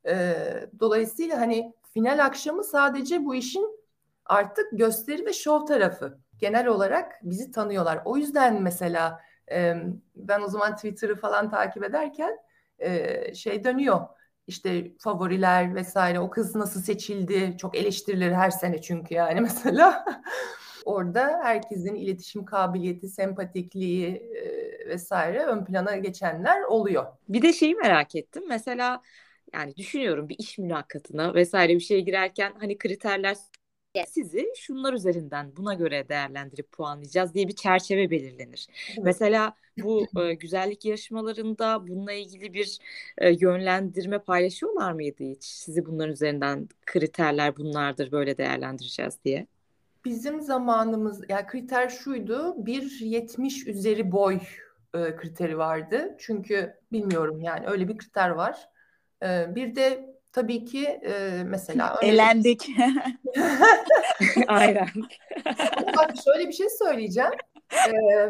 Ee, 0.07 0.69
dolayısıyla 0.79 1.39
hani 1.39 1.73
final 1.93 2.25
akşamı 2.25 2.63
sadece 2.63 3.25
bu 3.25 3.35
işin 3.35 3.79
artık 4.25 4.67
gösteri 4.71 5.25
ve 5.25 5.33
şov 5.33 5.65
tarafı. 5.65 6.19
Genel 6.37 6.67
olarak 6.67 7.19
bizi 7.23 7.51
tanıyorlar. 7.51 8.01
O 8.05 8.17
yüzden 8.17 8.61
mesela 8.61 9.21
e, 9.51 9.75
ben 10.15 10.41
o 10.41 10.47
zaman 10.47 10.75
Twitter'ı 10.75 11.15
falan 11.15 11.49
takip 11.49 11.83
ederken 11.83 12.37
e, 12.79 13.33
şey 13.35 13.63
dönüyor. 13.63 13.99
İşte 14.47 14.91
favoriler 14.99 15.75
vesaire 15.75 16.19
o 16.19 16.29
kız 16.29 16.55
nasıl 16.55 16.81
seçildi 16.81 17.57
çok 17.57 17.75
eleştirilir 17.75 18.31
her 18.31 18.49
sene 18.49 18.81
çünkü 18.81 19.13
yani 19.13 19.41
mesela 19.41 20.05
orada 20.89 21.39
herkesin 21.43 21.95
iletişim 21.95 22.45
kabiliyeti, 22.45 23.09
sempatikliği 23.09 24.31
vesaire 24.87 25.45
ön 25.45 25.65
plana 25.65 25.95
geçenler 25.95 26.61
oluyor. 26.61 27.05
Bir 27.29 27.41
de 27.41 27.53
şeyi 27.53 27.75
merak 27.75 28.15
ettim. 28.15 28.43
Mesela 28.49 29.01
yani 29.53 29.75
düşünüyorum 29.75 30.29
bir 30.29 30.35
iş 30.39 30.57
mülakatına 30.57 31.33
vesaire 31.33 31.75
bir 31.75 31.79
şeye 31.79 31.99
girerken 31.99 32.53
hani 32.59 32.77
kriterler 32.77 33.37
sizi 34.07 34.47
şunlar 34.55 34.93
üzerinden 34.93 35.55
buna 35.57 35.73
göre 35.73 36.09
değerlendirip 36.09 36.71
puanlayacağız 36.71 37.33
diye 37.33 37.47
bir 37.47 37.55
çerçeve 37.55 38.09
belirlenir. 38.11 38.67
Evet. 38.89 39.03
Mesela 39.03 39.55
bu 39.83 40.07
e, 40.21 40.33
güzellik 40.33 40.85
yarışmalarında 40.85 41.87
bununla 41.87 42.13
ilgili 42.13 42.53
bir 42.53 42.77
e, 43.17 43.29
yönlendirme 43.29 44.19
paylaşıyorlar 44.19 44.91
mıydı 44.91 45.23
hiç? 45.23 45.43
Sizi 45.43 45.85
bunların 45.85 46.13
üzerinden 46.13 46.69
kriterler 46.85 47.57
bunlardır 47.57 48.11
böyle 48.11 48.37
değerlendireceğiz 48.37 49.23
diye. 49.25 49.47
Bizim 50.05 50.41
zamanımız 50.41 51.21
yani 51.29 51.47
kriter 51.47 51.89
şuydu 51.89 52.55
1.70 52.65 53.69
üzeri 53.69 54.11
boy 54.11 54.39
e, 54.93 55.15
kriteri 55.15 55.57
vardı. 55.57 56.15
Çünkü 56.19 56.73
bilmiyorum 56.91 57.41
yani 57.41 57.67
öyle 57.67 57.87
bir 57.87 57.97
kriter 57.97 58.29
var. 58.29 58.69
E, 59.23 59.55
bir 59.55 59.75
de 59.75 60.15
tabii 60.33 60.65
ki 60.65 60.85
e, 60.85 61.43
mesela 61.45 61.99
elendik. 62.01 62.69
Aynen. 64.47 64.87
Bak 65.97 66.13
şöyle 66.25 66.47
bir 66.47 66.53
şey 66.53 66.69
söyleyeceğim. 66.69 67.31
Ee, 67.73 68.29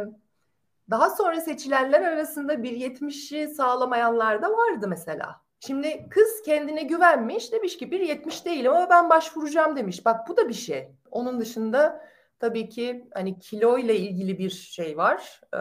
daha 0.90 1.10
sonra 1.10 1.42
seçilenler 1.42 2.02
arasında 2.02 2.54
1.70'i 2.54 3.48
sağlamayanlar 3.48 4.42
da 4.42 4.52
vardı 4.52 4.88
mesela. 4.88 5.42
Şimdi 5.60 6.10
kız 6.10 6.42
kendine 6.46 6.84
güvenmiş 6.84 7.52
demiş 7.52 7.78
ki 7.78 7.86
1.70 7.86 8.46
değilim 8.46 8.72
ama 8.72 8.90
ben 8.90 9.10
başvuracağım 9.10 9.76
demiş. 9.76 10.06
Bak 10.06 10.28
bu 10.28 10.38
da 10.38 10.50
bir 10.50 10.54
şey. 10.54 10.92
Onun 11.12 11.40
dışında 11.40 12.10
tabii 12.40 12.70
ki 12.70 13.08
hani 13.14 13.40
kilo 13.40 13.78
ile 13.78 13.98
ilgili 14.00 14.38
bir 14.38 14.50
şey 14.50 14.98
var. 14.98 15.42
Ee, 15.54 15.60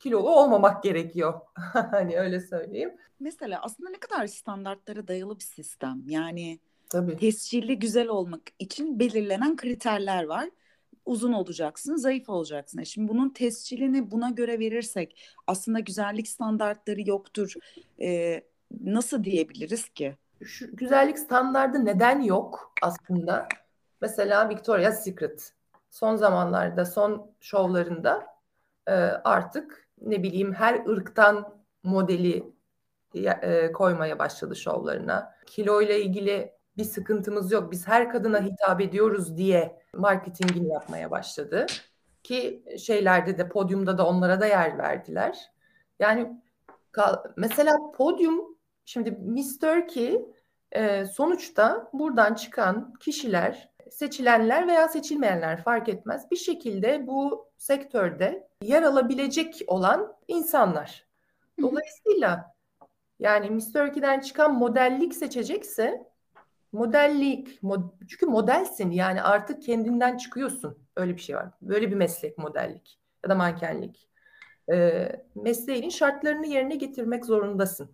kilolu 0.00 0.30
olmamak 0.30 0.82
gerekiyor. 0.82 1.40
hani 1.72 2.18
öyle 2.18 2.40
söyleyeyim. 2.40 2.96
Mesela 3.20 3.60
aslında 3.62 3.90
ne 3.90 3.98
kadar 3.98 4.26
standartlara 4.26 5.08
dayalı 5.08 5.38
bir 5.38 5.44
sistem. 5.44 6.02
Yani 6.06 6.58
Tabii. 6.88 7.16
tescilli 7.16 7.78
güzel 7.78 8.08
olmak 8.08 8.42
için 8.58 8.98
belirlenen 8.98 9.56
kriterler 9.56 10.24
var. 10.24 10.50
Uzun 11.06 11.32
olacaksın, 11.32 11.96
zayıf 11.96 12.28
olacaksın. 12.28 12.78
E 12.78 12.84
şimdi 12.84 13.08
bunun 13.08 13.30
tescilini 13.30 14.10
buna 14.10 14.30
göre 14.30 14.58
verirsek 14.58 15.20
aslında 15.46 15.80
güzellik 15.80 16.28
standartları 16.28 17.08
yoktur. 17.08 17.52
Ee, 18.00 18.42
nasıl 18.80 19.24
diyebiliriz 19.24 19.88
ki? 19.88 20.16
Şu 20.44 20.76
güzellik 20.76 21.18
standardı 21.18 21.84
neden 21.84 22.20
yok 22.20 22.72
aslında? 22.82 23.48
Mesela 24.04 24.48
Victoria's 24.48 25.04
Secret 25.04 25.52
son 25.90 26.16
zamanlarda, 26.16 26.84
son 26.84 27.30
şovlarında 27.40 28.26
e, 28.86 28.92
artık 29.24 29.88
ne 30.00 30.22
bileyim 30.22 30.54
her 30.54 30.86
ırktan 30.86 31.64
modeli 31.82 32.52
e, 33.14 33.72
koymaya 33.72 34.18
başladı 34.18 34.56
şovlarına. 34.56 35.34
Kilo 35.46 35.82
ile 35.82 36.02
ilgili 36.02 36.52
bir 36.76 36.84
sıkıntımız 36.84 37.52
yok. 37.52 37.72
Biz 37.72 37.88
her 37.88 38.10
kadına 38.10 38.42
hitap 38.42 38.80
ediyoruz 38.80 39.36
diye 39.36 39.82
marketingini 39.94 40.72
yapmaya 40.72 41.10
başladı. 41.10 41.66
Ki 42.22 42.64
şeylerde 42.78 43.38
de 43.38 43.48
podyumda 43.48 43.98
da 43.98 44.06
onlara 44.06 44.40
da 44.40 44.46
yer 44.46 44.78
verdiler. 44.78 45.52
Yani 45.98 46.42
mesela 47.36 47.92
podyum 47.96 48.58
şimdi 48.84 49.10
Miss 49.10 49.58
Turkey 49.58 50.26
e, 50.72 51.04
sonuçta 51.04 51.90
buradan 51.92 52.34
çıkan 52.34 52.94
kişiler 53.00 53.73
seçilenler 53.90 54.68
veya 54.68 54.88
seçilmeyenler 54.88 55.62
fark 55.62 55.88
etmez. 55.88 56.30
Bir 56.30 56.36
şekilde 56.36 57.06
bu 57.06 57.48
sektörde 57.58 58.48
yer 58.62 58.82
alabilecek 58.82 59.62
olan 59.66 60.16
insanlar. 60.28 61.06
Dolayısıyla 61.60 62.54
yani 63.18 63.50
Miss 63.50 63.72
Turkey'den 63.72 64.20
çıkan 64.20 64.54
modellik 64.54 65.14
seçecekse 65.14 66.14
modellik 66.72 67.62
mod, 67.62 67.80
çünkü 68.08 68.26
modelsin 68.26 68.90
yani 68.90 69.22
artık 69.22 69.62
kendinden 69.62 70.16
çıkıyorsun. 70.16 70.78
Öyle 70.96 71.16
bir 71.16 71.20
şey 71.20 71.36
var. 71.36 71.48
Böyle 71.62 71.90
bir 71.90 71.96
meslek 71.96 72.38
modellik 72.38 73.00
ya 73.24 73.30
da 73.30 73.34
mankenlik. 73.34 74.08
E, 74.72 75.08
mesleğinin 75.34 75.88
şartlarını 75.88 76.46
yerine 76.46 76.76
getirmek 76.76 77.24
zorundasın 77.24 77.90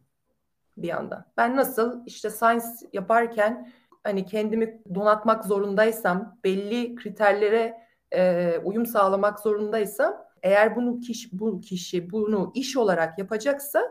bir 0.76 0.88
yandan. 0.88 1.24
Ben 1.36 1.56
nasıl 1.56 2.06
işte 2.06 2.30
science 2.30 2.66
yaparken 2.92 3.72
hani 4.04 4.26
kendimi 4.26 4.82
donatmak 4.94 5.44
zorundaysam, 5.44 6.38
belli 6.44 6.94
kriterlere 6.94 7.76
e, 8.14 8.54
uyum 8.64 8.86
sağlamak 8.86 9.40
zorundaysam, 9.40 10.16
eğer 10.42 10.76
bunu 10.76 11.00
kişi 11.00 11.38
bu 11.38 11.60
kişi 11.60 12.10
bunu 12.12 12.52
iş 12.54 12.76
olarak 12.76 13.18
yapacaksa 13.18 13.82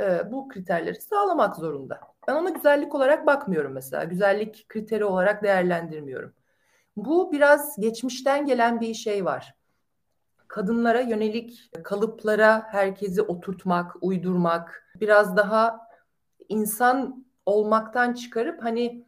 e, 0.00 0.32
bu 0.32 0.48
kriterleri 0.48 1.00
sağlamak 1.00 1.56
zorunda. 1.56 2.00
Ben 2.28 2.34
ona 2.34 2.50
güzellik 2.50 2.94
olarak 2.94 3.26
bakmıyorum 3.26 3.72
mesela. 3.72 4.04
Güzellik 4.04 4.68
kriteri 4.68 5.04
olarak 5.04 5.42
değerlendirmiyorum. 5.42 6.32
Bu 6.96 7.32
biraz 7.32 7.80
geçmişten 7.80 8.46
gelen 8.46 8.80
bir 8.80 8.94
şey 8.94 9.24
var. 9.24 9.54
Kadınlara 10.48 11.00
yönelik 11.00 11.70
kalıplara 11.84 12.66
herkesi 12.68 13.22
oturtmak, 13.22 13.96
uydurmak, 14.00 14.94
biraz 15.00 15.36
daha 15.36 15.80
insan 16.48 17.24
olmaktan 17.46 18.12
çıkarıp 18.12 18.64
hani 18.64 19.04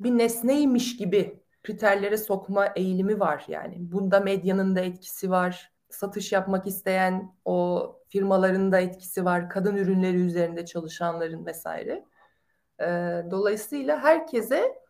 bir 0.00 0.10
nesneymiş 0.10 0.96
gibi 0.96 1.40
kriterlere 1.62 2.16
sokma 2.16 2.66
eğilimi 2.66 3.20
var 3.20 3.44
yani. 3.48 3.76
Bunda 3.78 4.20
medyanın 4.20 4.76
da 4.76 4.80
etkisi 4.80 5.30
var. 5.30 5.72
Satış 5.90 6.32
yapmak 6.32 6.66
isteyen 6.66 7.34
o 7.44 8.00
firmaların 8.08 8.72
da 8.72 8.80
etkisi 8.80 9.24
var. 9.24 9.50
Kadın 9.50 9.76
ürünleri 9.76 10.16
üzerinde 10.16 10.66
çalışanların 10.66 11.46
vesaire. 11.46 12.04
E, 12.80 12.86
dolayısıyla 13.30 14.02
herkese 14.02 14.80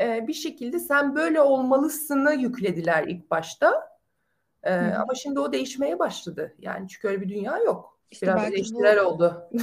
e, 0.00 0.26
bir 0.26 0.32
şekilde 0.32 0.78
sen 0.78 1.14
böyle 1.16 1.40
olmalısını 1.40 2.34
yüklediler 2.34 3.04
ilk 3.06 3.30
başta. 3.30 3.92
E, 4.62 4.74
ama 4.74 5.14
şimdi 5.14 5.40
o 5.40 5.52
değişmeye 5.52 5.98
başladı. 5.98 6.54
Yani 6.58 6.88
çünkü 6.88 7.08
öyle 7.08 7.20
bir 7.20 7.28
dünya 7.28 7.58
yok. 7.58 7.91
İşte 8.12 8.26
Biraz 8.26 8.52
eleştirel 8.52 9.04
bu... 9.04 9.08
oldu. 9.08 9.50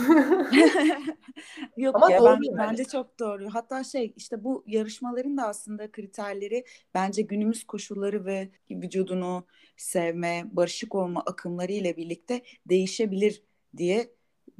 Yok 1.77 1.95
Ama 1.95 2.11
ya 2.11 2.19
doğru 2.19 2.27
ben, 2.27 2.43
yani. 2.43 2.57
bence 2.57 2.85
çok 2.85 3.19
doğru. 3.19 3.49
Hatta 3.49 3.83
şey 3.83 4.13
işte 4.15 4.43
bu 4.43 4.63
yarışmaların 4.67 5.37
da 5.37 5.47
aslında 5.47 5.91
kriterleri 5.91 6.65
bence 6.93 7.21
günümüz 7.21 7.63
koşulları 7.63 8.25
ve 8.25 8.49
vücudunu 8.71 9.45
sevme, 9.77 10.43
barışık 10.51 10.95
olma 10.95 11.21
akımları 11.21 11.71
ile 11.71 11.97
birlikte 11.97 12.41
değişebilir 12.65 13.43
diye 13.77 14.11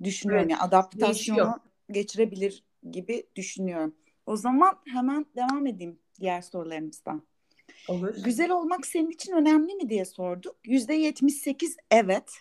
düşünüyorum. 0.04 0.48
Evet, 0.50 0.52
yani 0.52 0.62
adaptasyonu 0.62 1.38
değişiyor. 1.38 1.54
geçirebilir 1.92 2.64
gibi 2.92 3.24
düşünüyorum. 3.36 3.96
O 4.26 4.36
zaman 4.36 4.80
hemen 4.94 5.26
devam 5.36 5.68
edeyim 5.68 6.00
diğer 6.20 6.42
sorularımızdan. 6.42 7.24
Olur. 7.88 8.16
Güzel 8.24 8.52
olmak 8.52 8.88
senin 8.88 9.12
için 9.12 9.34
önemli 9.34 9.76
mi 9.76 9.90
diye 9.90 10.06
sorduk. 10.06 10.56
Yüzde 10.64 10.94
yetmiş 10.94 11.34
sekiz 11.34 11.78
evet. 11.92 12.32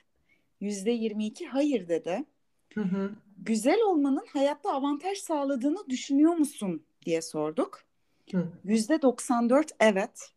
Yüzde 0.60 0.90
yirmi 0.90 1.26
iki 1.26 1.46
hayır 1.46 1.88
dedi. 1.88 2.24
Hı 2.74 2.80
hı. 2.80 3.10
Güzel 3.38 3.80
olmanın 3.82 4.24
hayatta 4.32 4.72
avantaj 4.72 5.18
sağladığını 5.18 5.88
düşünüyor 5.88 6.34
musun 6.34 6.82
diye 7.06 7.22
sorduk. 7.22 7.84
Yüzde 8.64 9.02
doksan 9.02 9.50
dört 9.50 9.70
evet. 9.80 10.32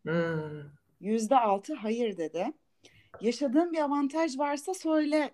Yüzde 1.00 1.40
altı 1.40 1.74
hayır 1.74 2.18
dedi. 2.18 2.54
Yaşadığın 3.22 3.74
bir 3.74 3.80
avantaj 3.80 4.38
varsa 4.38 4.74
söyle 4.74 5.32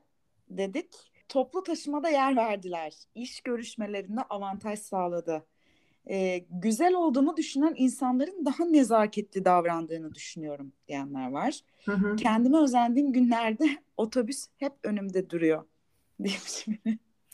dedik. 0.50 0.96
Toplu 1.30 1.64
taşımada 1.64 2.10
yer 2.10 2.36
verdiler. 2.36 2.94
İş 3.16 3.42
görüşmelerinde 3.42 4.22
avantaj 4.22 4.80
sağladı. 4.80 5.46
Ee, 6.10 6.46
güzel 6.50 6.94
olduğumu 6.94 7.38
düşünen 7.38 7.74
insanların 7.78 8.46
daha 8.46 8.66
nezaketli 8.66 9.46
davrandığını 9.46 10.16
düşünüyorum 10.16 10.74
diyenler 10.88 11.32
var. 11.32 11.60
Hı 11.86 11.92
hı. 11.92 12.16
Kendime 12.16 12.58
özendiğim 12.58 13.14
günlerde 13.14 13.66
otobüs 13.98 14.48
hep 14.58 14.74
önümde 14.84 15.30
duruyor 15.30 15.64
demişim. 16.20 16.80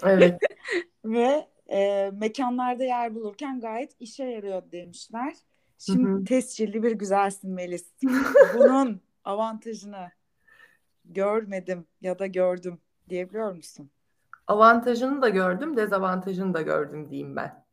Evet. 0.03 0.41
Ve 1.05 1.47
e, 1.71 2.11
mekanlarda 2.13 2.83
yer 2.83 3.15
bulurken 3.15 3.59
gayet 3.59 3.95
işe 3.99 4.23
yarıyor 4.23 4.71
demişler. 4.71 5.33
Şimdi 5.79 6.09
hı 6.09 6.13
hı. 6.13 6.23
tescilli 6.23 6.83
bir 6.83 6.91
güzelsin 6.91 7.51
Melis. 7.51 7.91
Bunun 8.53 9.01
avantajını 9.23 10.11
görmedim 11.05 11.85
ya 12.01 12.19
da 12.19 12.27
gördüm 12.27 12.79
diyebiliyor 13.09 13.55
musun? 13.55 13.89
Avantajını 14.47 15.21
da 15.21 15.29
gördüm, 15.29 15.77
dezavantajını 15.77 16.53
da 16.53 16.61
gördüm 16.61 17.09
diyeyim 17.09 17.35
ben. 17.35 17.65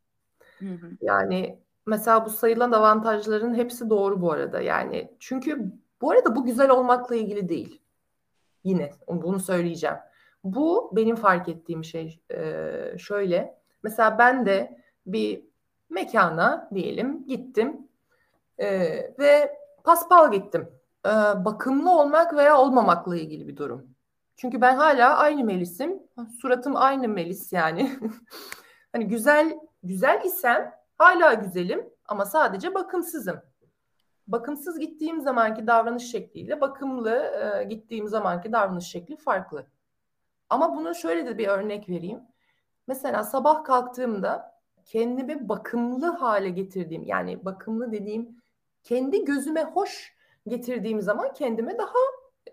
Hı 0.58 0.74
hı. 0.74 0.90
Yani 1.00 1.58
mesela 1.86 2.26
bu 2.26 2.30
sayılan 2.30 2.72
avantajların 2.72 3.54
hepsi 3.54 3.90
doğru 3.90 4.20
bu 4.20 4.32
arada. 4.32 4.60
Yani 4.60 5.10
çünkü 5.18 5.72
bu 6.00 6.10
arada 6.10 6.36
bu 6.36 6.44
güzel 6.44 6.70
olmakla 6.70 7.16
ilgili 7.16 7.48
değil. 7.48 7.80
Yine 8.64 8.90
bunu 9.08 9.40
söyleyeceğim. 9.40 9.96
Bu 10.44 10.90
benim 10.96 11.16
fark 11.16 11.48
ettiğim 11.48 11.84
şey 11.84 12.20
e, 12.30 12.38
şöyle. 12.98 13.60
Mesela 13.82 14.18
ben 14.18 14.46
de 14.46 14.82
bir 15.06 15.44
mekana 15.90 16.68
diyelim 16.74 17.26
gittim 17.26 17.88
e, 18.58 18.68
ve 19.18 19.56
paspal 19.84 20.32
gittim. 20.32 20.68
E, 21.06 21.10
bakımlı 21.44 21.90
olmak 21.98 22.36
veya 22.36 22.58
olmamakla 22.58 23.16
ilgili 23.16 23.48
bir 23.48 23.56
durum. 23.56 23.86
Çünkü 24.36 24.60
ben 24.60 24.76
hala 24.76 25.16
aynı 25.16 25.44
Melis'im. 25.44 26.02
Suratım 26.40 26.76
aynı 26.76 27.08
Melis 27.08 27.52
yani. 27.52 27.90
hani 28.92 29.08
güzel 29.08 29.58
güzel 29.82 30.24
isem 30.24 30.74
hala 30.98 31.34
güzelim 31.34 31.90
ama 32.08 32.24
sadece 32.24 32.74
bakımsızım. 32.74 33.40
Bakımsız 34.32 34.78
gittiğim 34.78 35.20
zamanki 35.20 35.66
davranış 35.66 36.10
şekliyle 36.10 36.60
bakımlı 36.60 37.10
e, 37.10 37.64
gittiğim 37.64 38.08
zamanki 38.08 38.52
davranış 38.52 38.86
şekli 38.86 39.16
farklı. 39.16 39.66
Ama 40.50 40.76
bunu 40.76 40.94
şöyle 40.94 41.26
de 41.26 41.38
bir 41.38 41.48
örnek 41.48 41.88
vereyim. 41.88 42.20
Mesela 42.86 43.24
sabah 43.24 43.64
kalktığımda 43.64 44.60
kendimi 44.84 45.48
bakımlı 45.48 46.06
hale 46.06 46.50
getirdiğim 46.50 47.02
yani 47.02 47.44
bakımlı 47.44 47.92
dediğim 47.92 48.42
kendi 48.82 49.24
gözüme 49.24 49.64
hoş 49.64 50.16
getirdiğim 50.46 51.00
zaman 51.00 51.32
kendime 51.32 51.78
daha 51.78 51.98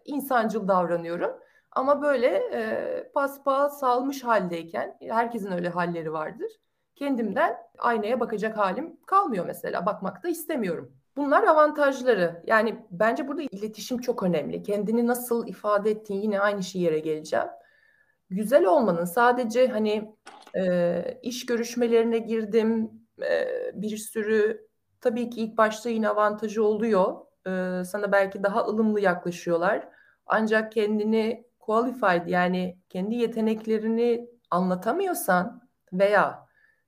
insancıl 0.05 0.67
davranıyorum. 0.67 1.31
Ama 1.71 2.01
böyle 2.01 2.27
e, 2.27 3.11
paspa 3.13 3.69
salmış 3.69 4.23
haldeyken 4.23 4.97
herkesin 5.01 5.51
öyle 5.51 5.69
halleri 5.69 6.13
vardır. 6.13 6.51
Kendimden 6.95 7.57
aynaya 7.77 8.19
bakacak 8.19 8.57
halim 8.57 8.97
kalmıyor 9.05 9.45
mesela. 9.45 9.85
Bakmak 9.85 10.23
da 10.23 10.27
istemiyorum. 10.27 10.96
Bunlar 11.17 11.43
avantajları. 11.43 12.43
Yani 12.47 12.85
bence 12.91 13.27
burada 13.27 13.41
iletişim 13.41 13.97
çok 13.97 14.23
önemli. 14.23 14.63
Kendini 14.63 15.07
nasıl 15.07 15.47
ifade 15.47 15.91
ettiğin 15.91 16.21
yine 16.21 16.39
aynı 16.39 16.63
şey 16.63 16.81
yere 16.81 16.99
geleceğim. 16.99 17.47
Güzel 18.29 18.65
olmanın 18.65 19.05
sadece 19.05 19.67
hani 19.67 20.15
e, 20.55 21.19
iş 21.23 21.45
görüşmelerine 21.45 22.17
girdim 22.17 22.91
e, 23.21 23.47
bir 23.73 23.97
sürü 23.97 24.67
tabii 25.01 25.29
ki 25.29 25.41
ilk 25.41 25.57
başta 25.57 25.89
yine 25.89 26.09
avantajı 26.09 26.63
oluyor. 26.63 27.15
E, 27.47 27.83
sana 27.83 28.11
belki 28.11 28.43
daha 28.43 28.65
ılımlı 28.65 28.99
yaklaşıyorlar. 28.99 29.87
Ancak 30.25 30.71
kendini 30.71 31.45
qualified 31.59 32.27
yani 32.27 32.77
kendi 32.89 33.15
yeteneklerini 33.15 34.29
anlatamıyorsan 34.51 35.69
veya 35.93 36.46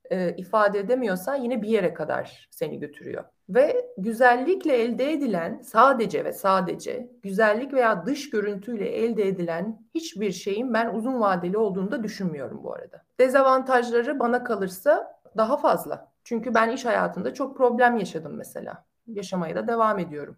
e, 0.09 0.35
ifade 0.35 0.79
edemiyorsan 0.79 1.35
yine 1.35 1.61
bir 1.61 1.67
yere 1.67 1.93
kadar 1.93 2.47
seni 2.51 2.79
götürüyor. 2.79 3.23
Ve 3.49 3.91
güzellikle 3.97 4.75
elde 4.77 5.13
edilen 5.13 5.61
sadece 5.61 6.25
ve 6.25 6.33
sadece 6.33 7.11
güzellik 7.23 7.73
veya 7.73 8.05
dış 8.05 8.29
görüntüyle 8.29 8.89
elde 8.89 9.27
edilen 9.27 9.81
hiçbir 9.95 10.31
şeyin 10.31 10.73
ben 10.73 10.93
uzun 10.93 11.21
vadeli 11.21 11.57
olduğunu 11.57 11.91
da 11.91 12.03
düşünmüyorum 12.03 12.63
bu 12.63 12.73
arada. 12.73 13.05
Dezavantajları 13.19 14.19
bana 14.19 14.43
kalırsa 14.43 15.19
daha 15.37 15.57
fazla. 15.57 16.11
Çünkü 16.23 16.53
ben 16.53 16.69
iş 16.69 16.85
hayatında 16.85 17.33
çok 17.33 17.57
problem 17.57 17.97
yaşadım 17.97 18.33
mesela. 18.37 18.85
Yaşamaya 19.07 19.55
da 19.55 19.67
devam 19.67 19.99
ediyorum. 19.99 20.37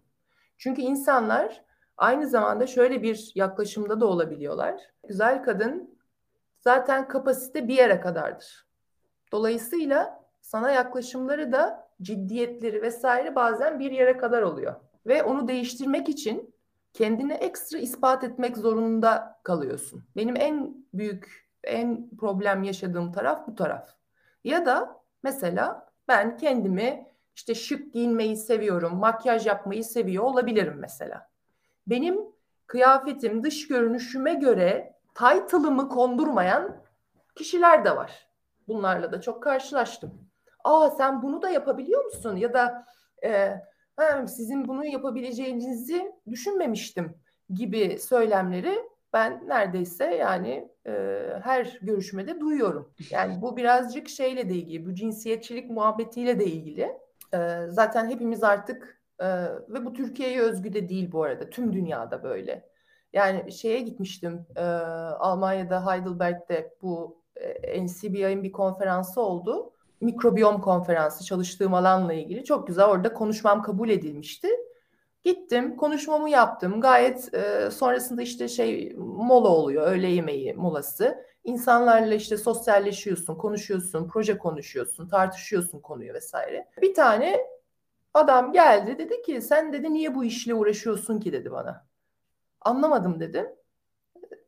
Çünkü 0.58 0.82
insanlar 0.82 1.64
aynı 1.96 2.26
zamanda 2.26 2.66
şöyle 2.66 3.02
bir 3.02 3.32
yaklaşımda 3.34 4.00
da 4.00 4.06
olabiliyorlar. 4.06 4.80
Güzel 5.08 5.42
kadın 5.42 5.98
zaten 6.60 7.08
kapasite 7.08 7.68
bir 7.68 7.74
yere 7.74 8.00
kadardır. 8.00 8.66
Dolayısıyla 9.32 10.24
sana 10.40 10.70
yaklaşımları 10.70 11.52
da 11.52 11.88
ciddiyetleri 12.02 12.82
vesaire 12.82 13.34
bazen 13.34 13.78
bir 13.78 13.90
yere 13.90 14.16
kadar 14.16 14.42
oluyor. 14.42 14.74
Ve 15.06 15.22
onu 15.22 15.48
değiştirmek 15.48 16.08
için 16.08 16.54
kendini 16.92 17.32
ekstra 17.32 17.78
ispat 17.78 18.24
etmek 18.24 18.56
zorunda 18.56 19.40
kalıyorsun. 19.42 20.04
Benim 20.16 20.36
en 20.36 20.76
büyük, 20.94 21.48
en 21.64 22.10
problem 22.20 22.62
yaşadığım 22.62 23.12
taraf 23.12 23.46
bu 23.46 23.54
taraf. 23.54 23.88
Ya 24.44 24.66
da 24.66 25.02
mesela 25.22 25.88
ben 26.08 26.36
kendimi 26.36 27.06
işte 27.36 27.54
şık 27.54 27.92
giyinmeyi 27.92 28.36
seviyorum, 28.36 28.96
makyaj 28.96 29.46
yapmayı 29.46 29.84
seviyor 29.84 30.24
olabilirim 30.24 30.76
mesela. 30.78 31.30
Benim 31.86 32.18
kıyafetim 32.66 33.42
dış 33.42 33.68
görünüşüme 33.68 34.34
göre 34.34 34.94
title'ımı 35.14 35.88
kondurmayan 35.88 36.76
kişiler 37.34 37.84
de 37.84 37.96
var. 37.96 38.31
Bunlarla 38.68 39.12
da 39.12 39.20
çok 39.20 39.42
karşılaştım. 39.42 40.28
Aa 40.64 40.90
sen 40.90 41.22
bunu 41.22 41.42
da 41.42 41.50
yapabiliyor 41.50 42.04
musun? 42.04 42.36
Ya 42.36 42.54
da 42.54 42.86
e, 43.24 43.56
sizin 44.26 44.68
bunu 44.68 44.84
yapabileceğinizi 44.86 46.12
düşünmemiştim 46.30 47.14
gibi 47.54 47.98
söylemleri 47.98 48.78
ben 49.12 49.48
neredeyse 49.48 50.04
yani 50.04 50.68
e, 50.86 50.92
her 51.42 51.78
görüşmede 51.82 52.40
duyuyorum. 52.40 52.94
Yani 53.10 53.42
bu 53.42 53.56
birazcık 53.56 54.08
şeyle 54.08 54.48
de 54.48 54.54
ilgili, 54.54 54.86
bu 54.86 54.94
cinsiyetçilik 54.94 55.70
muhabbetiyle 55.70 56.40
de 56.40 56.44
ilgili. 56.44 56.98
E, 57.34 57.66
zaten 57.68 58.10
hepimiz 58.10 58.42
artık 58.42 59.02
e, 59.18 59.26
ve 59.68 59.84
bu 59.84 59.92
Türkiye'ye 59.92 60.40
özgü 60.40 60.72
de 60.72 60.88
değil 60.88 61.12
bu 61.12 61.22
arada, 61.22 61.50
tüm 61.50 61.72
dünyada 61.72 62.22
böyle. 62.22 62.68
Yani 63.12 63.52
şeye 63.52 63.80
gitmiştim, 63.80 64.46
e, 64.56 64.60
Almanya'da 65.18 65.86
Heidelberg'de 65.86 66.74
bu 66.82 67.21
NCBI'nin 67.78 68.42
bir 68.42 68.52
konferansı 68.52 69.20
oldu. 69.20 69.72
Mikrobiyom 70.00 70.60
konferansı 70.60 71.24
çalıştığım 71.24 71.74
alanla 71.74 72.12
ilgili 72.12 72.44
çok 72.44 72.66
güzel 72.66 72.84
orada 72.84 73.12
konuşmam 73.12 73.62
kabul 73.62 73.88
edilmişti. 73.88 74.48
Gittim, 75.24 75.76
konuşmamı 75.76 76.30
yaptım. 76.30 76.80
Gayet 76.80 77.34
e, 77.34 77.70
sonrasında 77.70 78.22
işte 78.22 78.48
şey 78.48 78.94
mola 78.98 79.48
oluyor, 79.48 79.86
öğle 79.86 80.08
yemeği 80.08 80.54
molası. 80.54 81.26
İnsanlarla 81.44 82.14
işte 82.14 82.36
sosyalleşiyorsun, 82.36 83.34
konuşuyorsun, 83.34 84.08
proje 84.08 84.38
konuşuyorsun, 84.38 85.08
tartışıyorsun 85.08 85.80
konuyu 85.80 86.14
vesaire. 86.14 86.68
Bir 86.82 86.94
tane 86.94 87.46
adam 88.14 88.52
geldi 88.52 88.98
dedi 88.98 89.22
ki 89.22 89.42
sen 89.42 89.72
dedi 89.72 89.92
niye 89.92 90.14
bu 90.14 90.24
işle 90.24 90.54
uğraşıyorsun 90.54 91.20
ki 91.20 91.32
dedi 91.32 91.52
bana. 91.52 91.86
Anlamadım 92.60 93.20
dedim. 93.20 93.46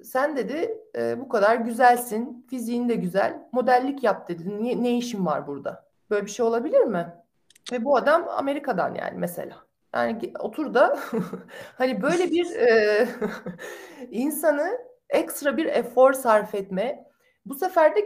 Sen 0.04 0.36
dedi 0.36 0.78
e, 0.96 1.20
bu 1.20 1.28
kadar 1.28 1.56
güzelsin, 1.56 2.46
fiziğin 2.50 2.88
de 2.88 2.94
güzel, 2.94 3.48
modellik 3.52 4.02
yap 4.02 4.28
dedi. 4.28 4.62
Niye, 4.62 4.82
ne 4.82 4.96
işin 4.96 5.26
var 5.26 5.46
burada? 5.46 5.84
Böyle 6.10 6.26
bir 6.26 6.30
şey 6.30 6.46
olabilir 6.46 6.80
mi? 6.80 7.14
Ve 7.72 7.84
bu 7.84 7.96
adam 7.96 8.28
Amerika'dan 8.28 8.94
yani 8.94 9.18
mesela. 9.18 9.56
Yani 9.94 10.32
otur 10.38 10.74
da 10.74 10.98
hani 11.78 12.02
böyle 12.02 12.30
bir 12.30 12.56
e, 12.56 13.08
insanı 14.10 14.78
ekstra 15.08 15.56
bir 15.56 15.66
efor 15.66 16.12
sarf 16.12 16.54
etme. 16.54 17.04
Bu 17.46 17.54
sefer 17.54 17.96
de 17.96 18.00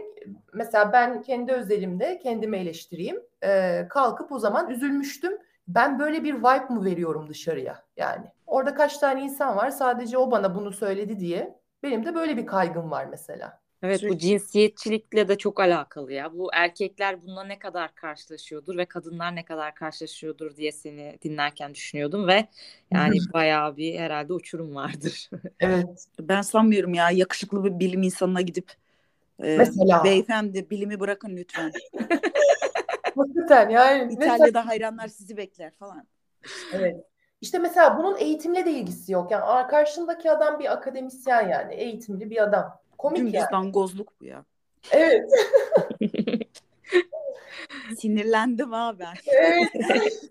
mesela 0.53 0.93
ben 0.93 1.21
kendi 1.21 1.51
özelimde 1.51 2.19
kendimi 2.19 2.57
eleştireyim. 2.57 3.21
E, 3.43 3.85
kalkıp 3.89 4.31
o 4.31 4.39
zaman 4.39 4.69
üzülmüştüm. 4.69 5.37
Ben 5.67 5.99
böyle 5.99 6.23
bir 6.23 6.35
vibe 6.35 6.73
mı 6.73 6.85
veriyorum 6.85 7.29
dışarıya 7.29 7.83
yani? 7.97 8.25
Orada 8.47 8.75
kaç 8.75 8.97
tane 8.97 9.21
insan 9.21 9.57
var 9.57 9.69
sadece 9.69 10.17
o 10.17 10.31
bana 10.31 10.55
bunu 10.55 10.71
söyledi 10.71 11.19
diye. 11.19 11.58
Benim 11.83 12.05
de 12.05 12.15
böyle 12.15 12.37
bir 12.37 12.45
kaygım 12.45 12.91
var 12.91 13.05
mesela. 13.05 13.61
Evet 13.83 13.99
Sürekli. 13.99 14.15
bu 14.15 14.19
cinsiyetçilikle 14.19 15.27
de 15.27 15.37
çok 15.37 15.59
alakalı 15.59 16.13
ya. 16.13 16.33
Bu 16.33 16.49
erkekler 16.53 17.21
bununla 17.21 17.43
ne 17.43 17.59
kadar 17.59 17.95
karşılaşıyordur 17.95 18.77
ve 18.77 18.85
kadınlar 18.85 19.35
ne 19.35 19.45
kadar 19.45 19.75
karşılaşıyordur 19.75 20.55
diye 20.55 20.71
seni 20.71 21.17
dinlerken 21.23 21.73
düşünüyordum 21.73 22.27
ve 22.27 22.47
yani 22.91 23.17
bayağı 23.33 23.77
bir 23.77 23.99
herhalde 23.99 24.33
uçurum 24.33 24.75
vardır. 24.75 25.29
evet. 25.59 26.05
Ben 26.19 26.41
sanmıyorum 26.41 26.93
ya 26.93 27.11
yakışıklı 27.11 27.63
bir 27.63 27.79
bilim 27.79 28.03
insanına 28.03 28.41
gidip 28.41 28.71
e, 29.43 29.57
mesela 29.57 30.03
beyefendi 30.03 30.69
bilimi 30.69 30.99
bırakın 30.99 31.37
lütfen. 31.37 31.71
Hakikaten 33.17 33.69
yani. 33.69 34.13
İtalya'da 34.13 34.43
mesela... 34.43 34.65
hayranlar 34.65 35.07
sizi 35.07 35.37
bekler 35.37 35.71
falan. 35.71 36.07
Evet. 36.73 36.95
İşte 37.41 37.59
mesela 37.59 37.97
bunun 37.97 38.17
eğitimle 38.17 38.65
de 38.65 38.71
ilgisi 38.71 39.11
yok. 39.11 39.31
Yani 39.31 39.67
karşındaki 39.67 40.31
adam 40.31 40.59
bir 40.59 40.71
akademisyen 40.73 41.49
yani 41.49 41.75
eğitimli 41.75 42.29
bir 42.29 42.43
adam. 42.43 42.79
Komik 42.97 43.17
Dümdüz 43.17 43.33
yani. 43.33 43.51
dangozluk 43.51 44.13
bu 44.21 44.25
ya. 44.25 44.45
Evet. 44.91 45.31
Sinirlendim 47.97 48.71
ben. 48.71 49.13
Evet. 49.27 49.69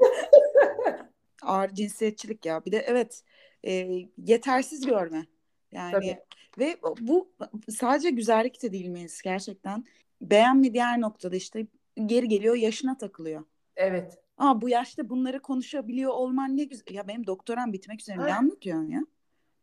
Ağır 1.43 1.69
cinsiyetçilik 1.69 2.47
ya. 2.47 2.65
Bir 2.65 2.73
de 2.73 2.79
evet 2.79 3.23
e, 3.67 3.89
yetersiz 4.19 4.87
görme. 4.87 5.27
Yani 5.73 5.93
Tabii. 5.93 6.19
ve 6.59 6.77
bu 7.01 7.29
sadece 7.71 8.11
güzellik 8.11 8.63
de 8.63 8.73
değil 8.73 8.89
miyiz 8.89 9.23
gerçekten. 9.25 9.85
Beğenme 10.21 10.73
diğer 10.73 11.01
noktada 11.01 11.37
işte 11.37 11.67
geri 12.07 12.29
geliyor 12.29 12.55
yaşına 12.55 12.99
takılıyor. 12.99 13.45
Evet. 13.77 14.19
Aa 14.39 14.61
bu 14.61 14.69
yaşta 14.69 15.09
bunları 15.09 15.41
konuşabiliyor 15.41 16.11
olman 16.13 16.57
ne 16.57 16.65
güzel. 16.65 16.95
Ya 16.95 17.09
benim 17.09 17.27
doktoram 17.27 17.73
bitmek 17.73 18.01
üzere. 18.01 18.19
Ne 18.19 18.35
anlatıyorsun 18.35 18.89
ya? 18.89 19.01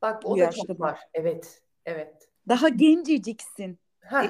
Bak 0.02 0.22
o 0.26 0.32
bu 0.32 0.38
da 0.38 0.44
yaşta 0.44 0.68
çok 0.68 0.80
var. 0.80 1.00
Evet. 1.14 1.62
Evet. 1.86 2.30
Daha 2.48 2.70
genceciksin. 2.70 3.80
E, 4.12 4.26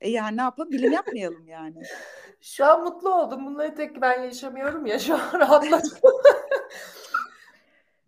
e 0.00 0.10
yani 0.10 0.36
ne 0.36 0.42
yapalım? 0.42 0.70
Bilim 0.70 0.92
yapmayalım 0.92 1.48
yani. 1.48 1.82
Şu 2.40 2.66
an 2.66 2.84
mutlu 2.84 3.14
oldum. 3.14 3.46
Bunları 3.46 3.74
tek 3.74 4.00
ben 4.00 4.22
yaşamıyorum 4.22 4.86
ya. 4.86 4.98
Şu 4.98 5.14
an 5.14 5.40
rahatladım. 5.40 5.90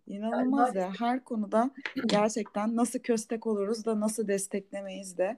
İnanılmaz 0.07 0.75
ya. 0.75 0.91
Her 0.99 1.23
konuda 1.23 1.69
gerçekten 2.05 2.75
nasıl 2.75 2.99
köstek 2.99 3.47
oluruz 3.47 3.85
da 3.85 3.99
nasıl 3.99 4.27
desteklemeyiz 4.27 5.17
de. 5.17 5.37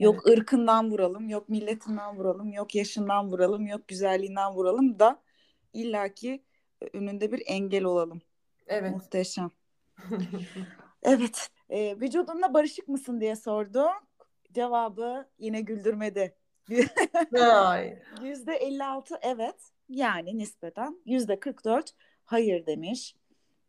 Yok 0.00 0.22
evet. 0.26 0.38
ırkından 0.38 0.90
vuralım, 0.90 1.28
yok 1.28 1.48
milletinden 1.48 2.16
vuralım, 2.16 2.52
yok 2.52 2.74
yaşından 2.74 3.32
vuralım, 3.32 3.66
yok 3.66 3.88
güzelliğinden 3.88 4.52
vuralım 4.52 4.98
da 4.98 5.22
illaki 5.72 6.44
önünde 6.92 7.32
bir 7.32 7.42
engel 7.46 7.84
olalım. 7.84 8.20
Evet. 8.66 8.92
Muhteşem. 8.92 9.50
evet. 11.02 11.50
E, 11.68 12.00
vücudunla 12.00 12.54
barışık 12.54 12.88
mısın 12.88 13.20
diye 13.20 13.36
sorduk. 13.36 13.92
Cevabı 14.52 15.28
yine 15.38 15.60
güldürmedi. 15.60 16.36
Yüzde 18.22 18.54
56 18.54 19.18
evet 19.22 19.72
yani 19.88 20.38
nispeten 20.38 21.02
yüzde 21.04 21.40
44 21.40 21.94
hayır 22.24 22.66
demiş. 22.66 23.14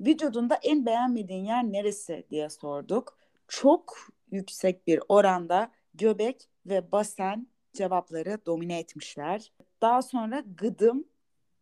Vücudunda 0.01 0.59
en 0.63 0.85
beğenmediğin 0.85 1.45
yer 1.45 1.63
neresi 1.63 2.25
diye 2.29 2.49
sorduk. 2.49 3.17
Çok 3.47 3.97
yüksek 4.31 4.87
bir 4.87 4.99
oranda 5.09 5.71
göbek 5.97 6.49
ve 6.65 6.91
basen 6.91 7.47
cevapları 7.73 8.45
domine 8.45 8.79
etmişler. 8.79 9.51
Daha 9.81 10.01
sonra 10.01 10.43
gıdım, 10.57 11.07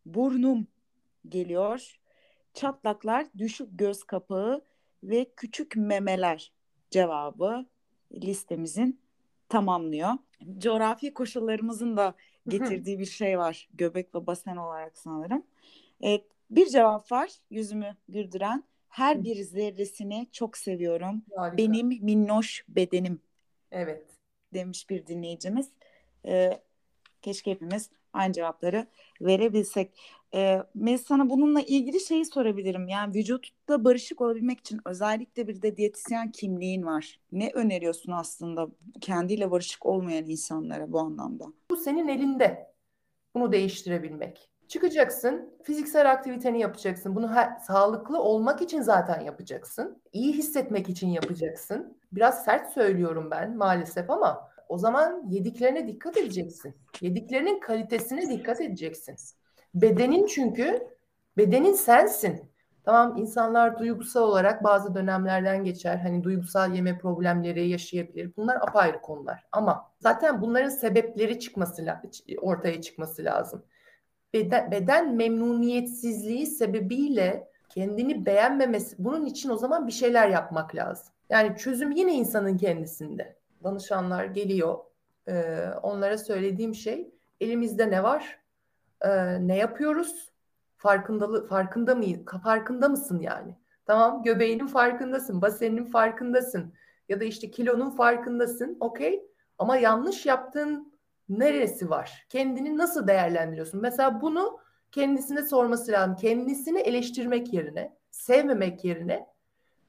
burnum 0.05 0.67
geliyor. 1.29 1.99
Çatlaklar, 2.53 3.27
düşük 3.37 3.67
göz 3.71 4.03
kapağı 4.03 4.65
ve 5.03 5.25
küçük 5.35 5.75
memeler 5.75 6.53
cevabı 6.91 7.65
listemizin 8.11 9.01
tamamlıyor. 9.49 10.11
Coğrafi 10.57 11.13
koşullarımızın 11.13 11.97
da 11.97 12.15
getirdiği 12.47 12.99
bir 12.99 13.05
şey 13.05 13.39
var. 13.39 13.69
Göbek 13.73 14.15
ve 14.15 14.27
basen 14.27 14.55
olarak 14.55 14.97
sanırım. 14.97 15.43
Evet, 16.01 16.25
bir 16.49 16.67
cevap 16.67 17.11
var 17.11 17.29
yüzümü 17.49 17.95
güldüren. 18.09 18.63
Her 18.89 19.23
bir 19.23 19.35
zerresini 19.35 20.27
çok 20.31 20.57
seviyorum. 20.57 21.23
Harika. 21.35 21.57
Benim 21.57 21.87
minnoş 21.87 22.65
bedenim. 22.67 23.21
Evet. 23.71 24.12
Demiş 24.53 24.89
bir 24.89 25.07
dinleyicimiz. 25.07 25.69
Ee, 26.25 26.59
keşke 27.21 27.51
hepimiz 27.51 27.89
aynı 28.13 28.33
cevapları 28.33 28.87
verebilsek. 29.21 29.99
Ee, 30.33 30.63
Melis 30.75 31.05
sana 31.05 31.29
bununla 31.29 31.61
ilgili 31.61 31.99
şeyi 31.99 32.25
sorabilirim. 32.25 32.87
Yani 32.87 33.15
vücutta 33.15 33.83
barışık 33.83 34.21
olabilmek 34.21 34.59
için 34.59 34.79
özellikle 34.85 35.47
bir 35.47 35.61
de 35.61 35.77
diyetisyen 35.77 36.31
kimliğin 36.31 36.85
var. 36.85 37.19
Ne 37.31 37.51
öneriyorsun 37.53 38.11
aslında 38.11 38.67
kendiyle 39.01 39.51
barışık 39.51 39.85
olmayan 39.85 40.25
insanlara 40.29 40.91
bu 40.91 40.99
anlamda? 40.99 41.45
Bu 41.69 41.77
senin 41.77 42.07
elinde. 42.07 42.73
Bunu 43.35 43.51
değiştirebilmek. 43.51 44.49
Çıkacaksın, 44.67 45.53
fiziksel 45.63 46.11
aktiviteni 46.11 46.59
yapacaksın. 46.59 47.15
Bunu 47.15 47.31
her, 47.31 47.59
sağlıklı 47.59 48.21
olmak 48.21 48.61
için 48.61 48.81
zaten 48.81 49.21
yapacaksın. 49.21 50.01
İyi 50.13 50.33
hissetmek 50.33 50.89
için 50.89 51.07
yapacaksın. 51.07 51.97
Biraz 52.15 52.43
sert 52.43 52.73
söylüyorum 52.73 53.31
ben 53.31 53.57
maalesef 53.57 54.09
ama 54.09 54.49
o 54.69 54.77
zaman 54.77 55.23
yediklerine 55.29 55.87
dikkat 55.87 56.17
edeceksin. 56.17 56.75
Yediklerinin 57.01 57.59
kalitesine 57.59 58.29
dikkat 58.29 58.61
edeceksin. 58.61 59.15
Bedenin 59.75 60.25
çünkü 60.25 60.87
bedenin 61.37 61.73
sensin. 61.73 62.53
Tamam 62.85 63.17
insanlar 63.17 63.79
duygusal 63.79 64.21
olarak 64.21 64.63
bazı 64.63 64.95
dönemlerden 64.95 65.63
geçer. 65.63 65.97
Hani 65.97 66.23
duygusal 66.23 66.73
yeme 66.75 66.97
problemleri 66.97 67.69
yaşayabilir. 67.69 68.31
Bunlar 68.37 68.55
apayrı 68.55 69.01
konular. 69.01 69.43
Ama 69.51 69.91
zaten 69.99 70.41
bunların 70.41 70.69
sebepleri 70.69 71.39
çıkması 71.39 71.99
ortaya 72.41 72.81
çıkması 72.81 73.23
lazım. 73.23 73.65
Beden, 74.33 74.71
beden 74.71 75.15
memnuniyetsizliği 75.15 76.47
sebebiyle 76.47 77.47
kendini 77.69 78.25
beğenmemesi 78.25 78.95
bunun 78.99 79.25
için 79.25 79.49
o 79.49 79.57
zaman 79.57 79.87
bir 79.87 79.91
şeyler 79.91 80.29
yapmak 80.29 80.75
lazım. 80.75 81.12
Yani 81.29 81.57
çözüm 81.57 81.91
yine 81.91 82.13
insanın 82.13 82.57
kendisinde. 82.57 83.37
Danışanlar 83.63 84.25
geliyor. 84.25 84.77
Ee, 85.27 85.67
onlara 85.83 86.17
söylediğim 86.17 86.75
şey 86.75 87.11
elimizde 87.41 87.91
ne 87.91 88.03
var? 88.03 88.39
Ee, 89.01 89.47
ne 89.47 89.57
yapıyoruz? 89.57 90.31
Farkındalı 90.77 91.47
farkında 91.47 91.95
mı 91.95 92.05
farkında 92.43 92.89
mısın 92.89 93.19
yani? 93.19 93.55
Tamam 93.85 94.23
göbeğinin 94.23 94.67
farkındasın, 94.67 95.41
baseninin 95.41 95.85
farkındasın 95.85 96.73
ya 97.09 97.19
da 97.19 97.23
işte 97.23 97.51
kilonun 97.51 97.89
farkındasın. 97.89 98.77
Okey. 98.79 99.25
Ama 99.57 99.77
yanlış 99.77 100.25
yaptığın 100.25 100.93
neresi 101.29 101.89
var? 101.89 102.25
Kendini 102.29 102.77
nasıl 102.77 103.07
değerlendiriyorsun? 103.07 103.81
Mesela 103.81 104.21
bunu 104.21 104.59
kendisine 104.91 105.41
sorması 105.45 105.91
lazım. 105.91 106.15
Kendisini 106.15 106.79
eleştirmek 106.79 107.53
yerine, 107.53 107.97
sevmemek 108.11 108.85
yerine 108.85 109.32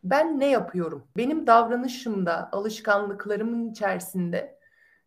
ben 0.04 0.40
ne 0.40 0.50
yapıyorum? 0.50 1.08
Benim 1.16 1.46
davranışımda, 1.46 2.48
alışkanlıklarımın 2.52 3.70
içerisinde 3.70 4.58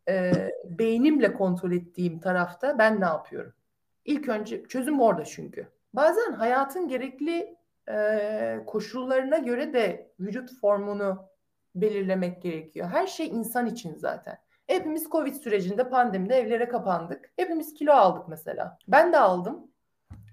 e, 0.10 0.32
beynimle 0.66 1.34
kontrol 1.34 1.72
ettiğim 1.72 2.20
tarafta 2.20 2.78
ben 2.78 3.02
ne 3.02 3.06
yapıyorum? 3.06 3.54
İlk 4.06 4.30
önce 4.30 4.64
çözüm 4.64 5.02
orada 5.02 5.26
çünkü. 5.26 5.68
Bazen 5.94 6.32
hayatın 6.32 6.88
gerekli 6.88 7.58
e, 7.90 8.60
koşullarına 8.68 9.38
göre 9.38 9.74
de 9.74 10.12
vücut 10.20 10.60
formunu 10.62 11.30
belirlemek 11.76 12.42
gerekiyor. 12.42 12.88
Her 12.90 13.08
şey 13.08 13.28
insan 13.28 13.66
için 13.66 13.96
zaten. 13.96 14.38
Hepimiz 14.68 15.10
Covid 15.10 15.34
sürecinde 15.34 15.90
pandemide 15.90 16.36
evlere 16.36 16.68
kapandık. 16.68 17.32
Hepimiz 17.36 17.74
kilo 17.74 17.94
aldık 17.94 18.28
mesela. 18.28 18.78
Ben 18.88 19.14
de 19.14 19.18
aldım. 19.18 19.72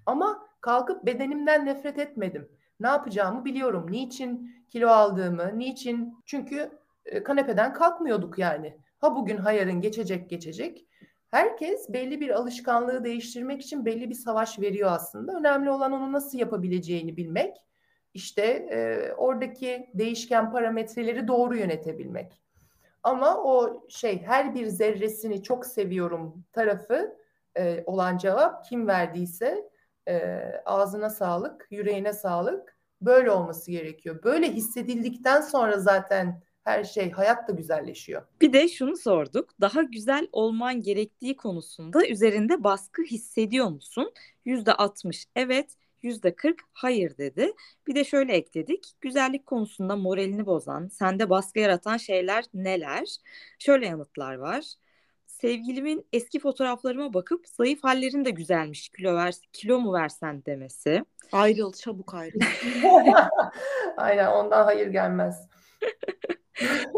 Ama 0.05 0.47
kalkıp 0.61 1.05
bedenimden 1.05 1.65
nefret 1.65 1.99
etmedim. 1.99 2.49
Ne 2.79 2.87
yapacağımı 2.87 3.45
biliyorum. 3.45 3.91
Niçin 3.91 4.55
kilo 4.69 4.87
aldığımı, 4.89 5.59
niçin? 5.59 6.17
Çünkü 6.25 6.71
e, 7.05 7.23
kanepeden 7.23 7.73
kalkmıyorduk 7.73 8.39
yani. 8.39 8.77
Ha 8.97 9.15
bugün 9.15 9.37
ha 9.37 9.51
yarın 9.51 9.81
geçecek 9.81 10.29
geçecek. 10.29 10.85
Herkes 11.31 11.89
belli 11.89 12.21
bir 12.21 12.29
alışkanlığı 12.29 13.03
değiştirmek 13.03 13.61
için 13.61 13.85
belli 13.85 14.09
bir 14.09 14.15
savaş 14.15 14.59
veriyor 14.59 14.91
aslında. 14.91 15.37
Önemli 15.37 15.69
olan 15.69 15.91
onu 15.91 16.11
nasıl 16.11 16.37
yapabileceğini 16.37 17.17
bilmek. 17.17 17.57
İşte 18.13 18.43
e, 18.45 19.11
oradaki 19.13 19.89
değişken 19.93 20.51
parametreleri 20.51 21.27
doğru 21.27 21.57
yönetebilmek. 21.57 22.41
Ama 23.03 23.43
o 23.43 23.85
şey 23.89 24.21
her 24.21 24.55
bir 24.55 24.67
zerresini 24.67 25.43
çok 25.43 25.65
seviyorum 25.65 26.43
tarafı 26.53 27.17
e, 27.57 27.83
olan 27.85 28.17
cevap 28.17 28.65
kim 28.65 28.87
verdiyse 28.87 29.69
e, 30.07 30.41
ağzına 30.65 31.09
sağlık, 31.09 31.67
yüreğine 31.71 32.13
sağlık. 32.13 32.75
Böyle 33.01 33.31
olması 33.31 33.71
gerekiyor. 33.71 34.23
Böyle 34.23 34.53
hissedildikten 34.53 35.41
sonra 35.41 35.79
zaten 35.79 36.41
her 36.63 36.83
şey 36.83 37.11
hayat 37.11 37.47
da 37.47 37.51
güzelleşiyor. 37.51 38.21
Bir 38.41 38.53
de 38.53 38.67
şunu 38.67 38.97
sorduk. 38.97 39.49
Daha 39.61 39.83
güzel 39.83 40.27
olman 40.31 40.81
gerektiği 40.81 41.35
konusunda 41.35 42.07
üzerinde 42.07 42.63
baskı 42.63 43.01
hissediyor 43.01 43.67
musun? 43.67 44.13
Yüzde 44.45 44.73
60 44.73 45.25
evet, 45.35 45.75
yüzde 46.03 46.35
40 46.35 46.61
hayır 46.73 47.17
dedi. 47.17 47.53
Bir 47.87 47.95
de 47.95 48.03
şöyle 48.03 48.33
ekledik. 48.33 48.93
Güzellik 49.01 49.45
konusunda 49.45 49.95
moralini 49.95 50.45
bozan, 50.45 50.87
sende 50.87 51.29
baskı 51.29 51.59
yaratan 51.59 51.97
şeyler 51.97 52.45
neler? 52.53 53.17
Şöyle 53.59 53.85
yanıtlar 53.85 54.35
var. 54.35 54.73
Sevgilimin 55.41 56.07
eski 56.13 56.39
fotoğraflarıma 56.39 57.13
bakıp 57.13 57.47
zayıf 57.47 57.83
hallerin 57.83 58.25
de 58.25 58.29
güzelmiş. 58.29 58.89
Kilo 58.89 59.15
ver, 59.15 59.35
kilo 59.53 59.79
mu 59.79 59.93
versen 59.93 60.45
demesi. 60.45 61.05
Ayrıl, 61.31 61.73
çabuk 61.73 62.13
ayrıl. 62.13 62.39
Aynen 63.97 64.27
ondan 64.27 64.63
hayır 64.63 64.87
gelmez. 64.87 65.47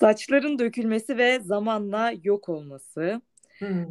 Saçların 0.00 0.58
dökülmesi 0.58 1.18
ve 1.18 1.40
zamanla 1.40 2.12
yok 2.22 2.48
olması. 2.48 3.22
Hmm. 3.58 3.86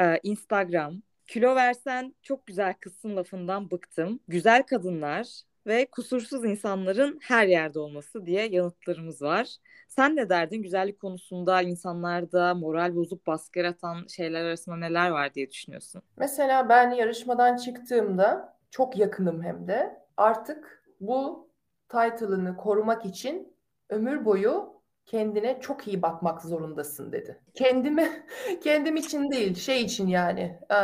Ee, 0.00 0.20
Instagram. 0.22 1.02
Kilo 1.26 1.54
versen 1.54 2.14
çok 2.22 2.46
güzel 2.46 2.74
kızsın 2.74 3.16
lafından 3.16 3.70
bıktım. 3.70 4.20
Güzel 4.28 4.62
kadınlar 4.62 5.42
ve 5.66 5.86
kusursuz 5.86 6.44
insanların 6.44 7.18
her 7.22 7.46
yerde 7.46 7.78
olması 7.78 8.26
diye 8.26 8.48
yanıtlarımız 8.48 9.22
var. 9.22 9.56
Sen 9.88 10.16
ne 10.16 10.28
derdin 10.28 10.62
güzellik 10.62 11.00
konusunda 11.00 11.62
insanlarda 11.62 12.54
moral 12.54 12.94
bozup 12.96 13.26
baskı 13.26 13.58
yaratan 13.58 14.06
şeyler 14.06 14.44
arasında 14.44 14.76
neler 14.76 15.10
var 15.10 15.34
diye 15.34 15.50
düşünüyorsun? 15.50 16.02
Mesela 16.16 16.68
ben 16.68 16.90
yarışmadan 16.90 17.56
çıktığımda 17.56 18.56
çok 18.70 18.96
yakınım 18.96 19.42
hem 19.42 19.68
de 19.68 20.00
artık 20.16 20.84
bu 21.00 21.48
title'ını 21.88 22.56
korumak 22.56 23.06
için 23.06 23.56
ömür 23.90 24.24
boyu 24.24 24.82
kendine 25.06 25.60
çok 25.60 25.88
iyi 25.88 26.02
bakmak 26.02 26.42
zorundasın 26.42 27.12
dedi. 27.12 27.40
Kendimi 27.54 28.24
kendim 28.62 28.96
için 28.96 29.30
değil 29.30 29.54
şey 29.54 29.82
için 29.82 30.06
yani 30.06 30.58
e, 30.70 30.76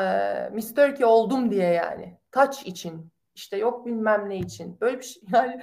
Mr. 0.52 0.96
Ki 0.96 1.06
oldum 1.06 1.50
diye 1.50 1.68
yani 1.68 2.18
taç 2.30 2.66
için 2.66 3.12
işte 3.38 3.56
yok 3.56 3.86
bilmem 3.86 4.28
ne 4.28 4.38
için 4.38 4.80
böyle 4.80 4.98
bir 4.98 5.04
şey 5.04 5.22
yani 5.32 5.62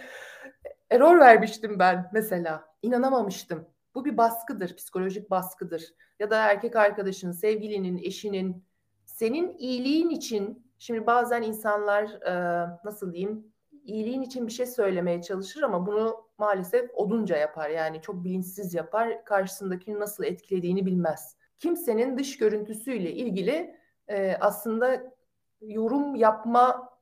error 0.89 1.19
vermiştim 1.19 1.79
ben 1.79 2.09
mesela 2.13 2.65
inanamamıştım. 2.81 3.67
Bu 3.95 4.05
bir 4.05 4.17
baskıdır, 4.17 4.75
psikolojik 4.75 5.29
baskıdır. 5.29 5.93
Ya 6.19 6.29
da 6.29 6.37
erkek 6.37 6.75
arkadaşın, 6.75 7.31
sevgilinin, 7.31 7.97
eşinin 7.97 8.63
senin 9.05 9.57
iyiliğin 9.57 10.09
için 10.09 10.65
şimdi 10.79 11.05
bazen 11.05 11.41
insanlar 11.41 12.03
e, 12.03 12.67
nasıl 12.85 13.13
diyeyim 13.13 13.53
iyiliğin 13.83 14.21
için 14.21 14.47
bir 14.47 14.51
şey 14.51 14.65
söylemeye 14.65 15.21
çalışır 15.21 15.61
ama 15.61 15.85
bunu 15.85 16.25
maalesef 16.37 16.89
odunca 16.93 17.37
yapar. 17.37 17.69
Yani 17.69 18.01
çok 18.01 18.23
bilinçsiz 18.23 18.73
yapar. 18.73 19.25
Karşısındakini 19.25 19.99
nasıl 19.99 20.23
etkilediğini 20.23 20.85
bilmez. 20.85 21.35
Kimsenin 21.59 22.17
dış 22.17 22.37
görüntüsüyle 22.37 23.11
ilgili 23.11 23.75
e, 24.07 24.37
aslında 24.39 25.15
yorum 25.61 26.15
yapma 26.15 26.94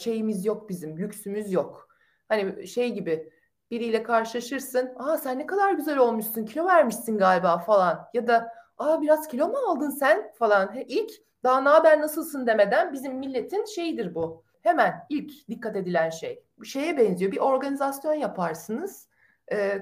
şeyimiz 0.00 0.44
yok 0.44 0.68
bizim, 0.68 0.98
lüksümüz 0.98 1.52
yok. 1.52 1.88
Hani 2.28 2.66
şey 2.66 2.92
gibi 2.92 3.32
biriyle 3.70 4.02
karşılaşırsın. 4.02 4.92
Aa 4.96 5.18
sen 5.18 5.38
ne 5.38 5.46
kadar 5.46 5.72
güzel 5.72 5.98
olmuşsun, 5.98 6.44
kilo 6.44 6.66
vermişsin 6.66 7.18
galiba 7.18 7.58
falan. 7.58 8.08
Ya 8.14 8.26
da 8.26 8.52
aa 8.78 9.02
biraz 9.02 9.28
kilo 9.28 9.48
mu 9.48 9.56
aldın 9.68 9.90
sen 9.90 10.32
falan. 10.38 10.74
İlk 10.88 11.10
daha 11.44 11.60
ne 11.60 11.68
haber 11.68 12.00
nasılsın 12.00 12.46
demeden 12.46 12.92
bizim 12.92 13.14
milletin 13.14 13.64
şeyidir 13.64 14.14
bu. 14.14 14.42
Hemen 14.62 15.06
ilk 15.08 15.48
dikkat 15.48 15.76
edilen 15.76 16.10
şey. 16.10 16.42
Şeye 16.64 16.98
benziyor. 16.98 17.32
Bir 17.32 17.38
organizasyon 17.38 18.14
yaparsınız. 18.14 19.08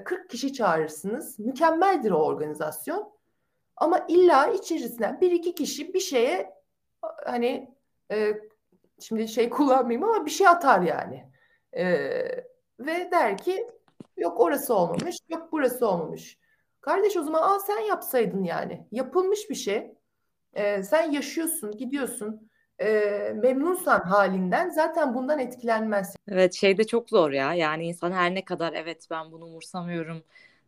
40 0.05 0.29
kişi 0.29 0.53
çağırırsınız. 0.53 1.39
Mükemmeldir 1.39 2.11
o 2.11 2.17
organizasyon. 2.17 3.15
Ama 3.77 4.05
illa 4.07 4.47
içerisinden 4.47 5.21
bir 5.21 5.31
iki 5.31 5.55
kişi 5.55 5.93
bir 5.93 5.99
şeye 5.99 6.53
hani 7.25 7.75
şimdi 8.99 9.27
şey 9.27 9.49
kullanmayayım 9.49 10.03
ama 10.03 10.25
bir 10.25 10.31
şey 10.31 10.47
atar 10.47 10.81
yani. 10.81 11.29
E, 11.77 11.85
ve 12.79 13.11
der 13.11 13.37
ki 13.37 13.67
yok 14.17 14.39
orası 14.39 14.73
olmamış, 14.73 15.17
yok 15.29 15.49
burası 15.51 15.87
olmamış. 15.87 16.39
Kardeş 16.81 17.17
o 17.17 17.23
zaman 17.23 17.41
al 17.41 17.59
sen 17.59 17.79
yapsaydın 17.79 18.43
yani. 18.43 18.87
Yapılmış 18.91 19.49
bir 19.49 19.55
şey. 19.55 19.91
E, 20.53 20.83
sen 20.83 21.11
yaşıyorsun, 21.11 21.77
gidiyorsun. 21.77 22.49
E, 22.79 22.89
memnunsan 23.35 23.99
halinden 23.99 24.69
zaten 24.69 25.13
bundan 25.13 25.39
etkilenmez. 25.39 26.15
Evet 26.27 26.53
şey 26.53 26.77
de 26.77 26.83
çok 26.83 27.09
zor 27.09 27.31
ya. 27.31 27.53
Yani 27.53 27.85
insan 27.85 28.11
her 28.11 28.35
ne 28.35 28.45
kadar 28.45 28.73
evet 28.73 29.07
ben 29.11 29.31
bunu 29.31 29.45
umursamıyorum 29.45 30.23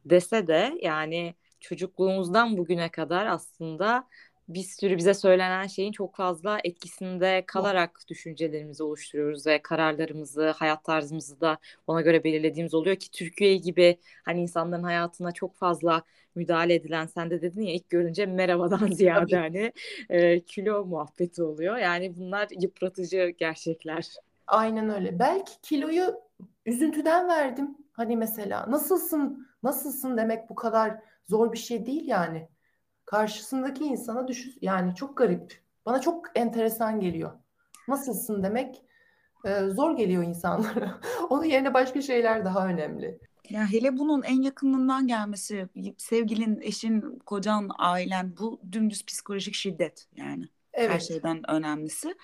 dese 0.05 0.47
de 0.47 0.77
yani 0.81 1.35
çocukluğumuzdan 1.59 2.57
bugüne 2.57 2.89
kadar 2.89 3.25
aslında 3.25 4.07
bir 4.49 4.63
sürü 4.63 4.97
bize 4.97 5.13
söylenen 5.13 5.67
şeyin 5.67 5.91
çok 5.91 6.15
fazla 6.15 6.59
etkisinde 6.63 7.43
kalarak 7.47 7.99
düşüncelerimizi 8.07 8.83
oluşturuyoruz 8.83 9.47
ve 9.47 9.61
kararlarımızı, 9.61 10.49
hayat 10.49 10.83
tarzımızı 10.83 11.41
da 11.41 11.57
ona 11.87 12.01
göre 12.01 12.23
belirlediğimiz 12.23 12.73
oluyor 12.73 12.95
ki 12.95 13.11
Türkiye 13.11 13.57
gibi 13.57 13.97
hani 14.25 14.41
insanların 14.41 14.83
hayatına 14.83 15.31
çok 15.31 15.55
fazla 15.55 16.03
müdahale 16.35 16.73
edilen 16.75 17.05
sen 17.05 17.29
de 17.29 17.41
dedin 17.41 17.61
ya 17.61 17.73
ilk 17.73 17.89
görünce 17.89 18.25
merhabadan 18.25 18.87
ziyade 18.91 19.37
hani 19.37 19.73
e, 20.09 20.39
kilo 20.39 20.85
muhabbeti 20.85 21.43
oluyor. 21.43 21.77
Yani 21.77 22.15
bunlar 22.17 22.47
yıpratıcı 22.61 23.33
gerçekler. 23.37 24.07
Aynen 24.47 24.89
öyle. 24.89 25.19
Belki 25.19 25.61
kiloyu 25.61 26.21
üzüntüden 26.65 27.27
verdim. 27.27 27.77
Hani 27.91 28.17
mesela 28.17 28.65
nasılsın, 28.71 29.47
nasılsın 29.63 30.17
demek 30.17 30.49
bu 30.49 30.55
kadar 30.55 30.99
zor 31.29 31.53
bir 31.53 31.57
şey 31.57 31.85
değil 31.85 32.07
yani 32.07 32.47
karşısındaki 33.07 33.83
insana 33.83 34.27
düşün 34.27 34.55
yani 34.61 34.95
çok 34.95 35.17
garip. 35.17 35.61
Bana 35.85 36.01
çok 36.01 36.25
enteresan 36.35 36.99
geliyor. 36.99 37.31
Nasılsın 37.87 38.43
demek 38.43 38.81
e, 39.45 39.61
zor 39.67 39.97
geliyor 39.97 40.23
insanlara. 40.23 40.99
Onun 41.29 41.43
yerine 41.43 41.73
başka 41.73 42.01
şeyler 42.01 42.45
daha 42.45 42.67
önemli. 42.67 43.19
Ya 43.49 43.71
hele 43.71 43.97
bunun 43.97 44.23
en 44.23 44.41
yakınından 44.41 45.07
gelmesi, 45.07 45.69
sevgilin, 45.97 46.61
eşin, 46.61 47.19
kocan, 47.25 47.69
ailen 47.77 48.37
bu 48.39 48.61
dümdüz 48.71 49.05
psikolojik 49.05 49.53
şiddet 49.55 50.07
yani. 50.15 50.45
Evet. 50.73 50.91
Her 50.91 50.99
şeyden 50.99 51.51
önemlisi. 51.51 52.15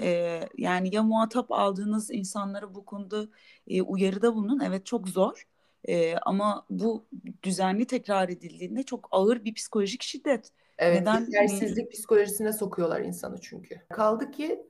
Ee, 0.00 0.40
yani 0.58 0.94
ya 0.94 1.02
muhatap 1.02 1.52
aldığınız 1.52 2.10
insanları 2.10 2.74
bu 2.74 2.84
konuda 2.84 3.26
e, 3.68 3.82
uyarıda 3.82 4.34
bulunun. 4.34 4.60
Evet 4.60 4.86
çok 4.86 5.08
zor. 5.08 5.46
E, 5.88 6.16
ama 6.16 6.66
bu 6.70 7.06
düzenli 7.42 7.86
tekrar 7.86 8.28
edildiğinde 8.28 8.82
çok 8.82 9.08
ağır 9.10 9.44
bir 9.44 9.54
psikolojik 9.54 10.02
şiddet. 10.02 10.50
Evet, 10.78 11.00
Neden? 11.00 11.20
yetersizlik 11.20 11.92
psikolojisine 11.92 12.52
sokuyorlar 12.52 13.00
insanı 13.00 13.40
çünkü. 13.40 13.80
Kaldı 13.88 14.30
ki 14.30 14.66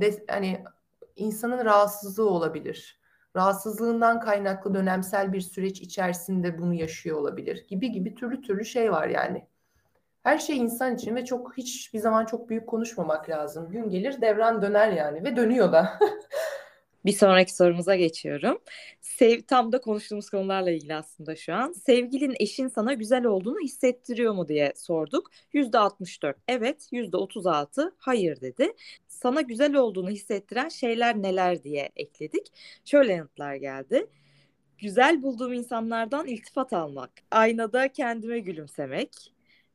de, 0.00 0.24
hani 0.28 0.64
insanın 1.16 1.64
rahatsızlığı 1.64 2.30
olabilir. 2.30 3.00
Rahatsızlığından 3.36 4.20
kaynaklı 4.20 4.74
dönemsel 4.74 5.32
bir 5.32 5.40
süreç 5.40 5.80
içerisinde 5.80 6.58
bunu 6.58 6.74
yaşıyor 6.74 7.18
olabilir 7.18 7.66
gibi 7.68 7.92
gibi 7.92 8.14
türlü 8.14 8.42
türlü 8.42 8.64
şey 8.64 8.92
var 8.92 9.08
yani. 9.08 9.46
Her 10.22 10.38
şey 10.38 10.58
insan 10.58 10.94
için 10.94 11.16
ve 11.16 11.24
çok 11.24 11.56
hiçbir 11.56 11.98
zaman 11.98 12.24
çok 12.24 12.48
büyük 12.48 12.66
konuşmamak 12.66 13.28
lazım. 13.28 13.70
Gün 13.70 13.88
gelir 13.90 14.20
devran 14.20 14.62
döner 14.62 14.92
yani 14.92 15.24
ve 15.24 15.36
dönüyor 15.36 15.72
da. 15.72 15.98
Bir 17.04 17.12
sonraki 17.12 17.54
sorumuza 17.56 17.96
geçiyorum. 17.96 18.58
Sev, 19.00 19.40
tam 19.42 19.72
da 19.72 19.80
konuştuğumuz 19.80 20.30
konularla 20.30 20.70
ilgili 20.70 20.94
aslında 20.94 21.36
şu 21.36 21.54
an. 21.54 21.72
Sevgilin 21.72 22.34
eşin 22.40 22.68
sana 22.68 22.94
güzel 22.94 23.24
olduğunu 23.24 23.60
hissettiriyor 23.60 24.34
mu 24.34 24.48
diye 24.48 24.72
sorduk. 24.76 25.30
%64 25.54 26.34
evet, 26.48 26.88
%36 26.92 27.92
hayır 27.98 28.40
dedi. 28.40 28.72
Sana 29.08 29.40
güzel 29.40 29.74
olduğunu 29.74 30.10
hissettiren 30.10 30.68
şeyler 30.68 31.22
neler 31.22 31.64
diye 31.64 31.90
ekledik. 31.96 32.46
Şöyle 32.84 33.12
yanıtlar 33.12 33.54
geldi. 33.54 34.06
Güzel 34.78 35.22
bulduğum 35.22 35.52
insanlardan 35.52 36.26
iltifat 36.26 36.72
almak, 36.72 37.10
aynada 37.30 37.88
kendime 37.92 38.38
gülümsemek, 38.38 39.32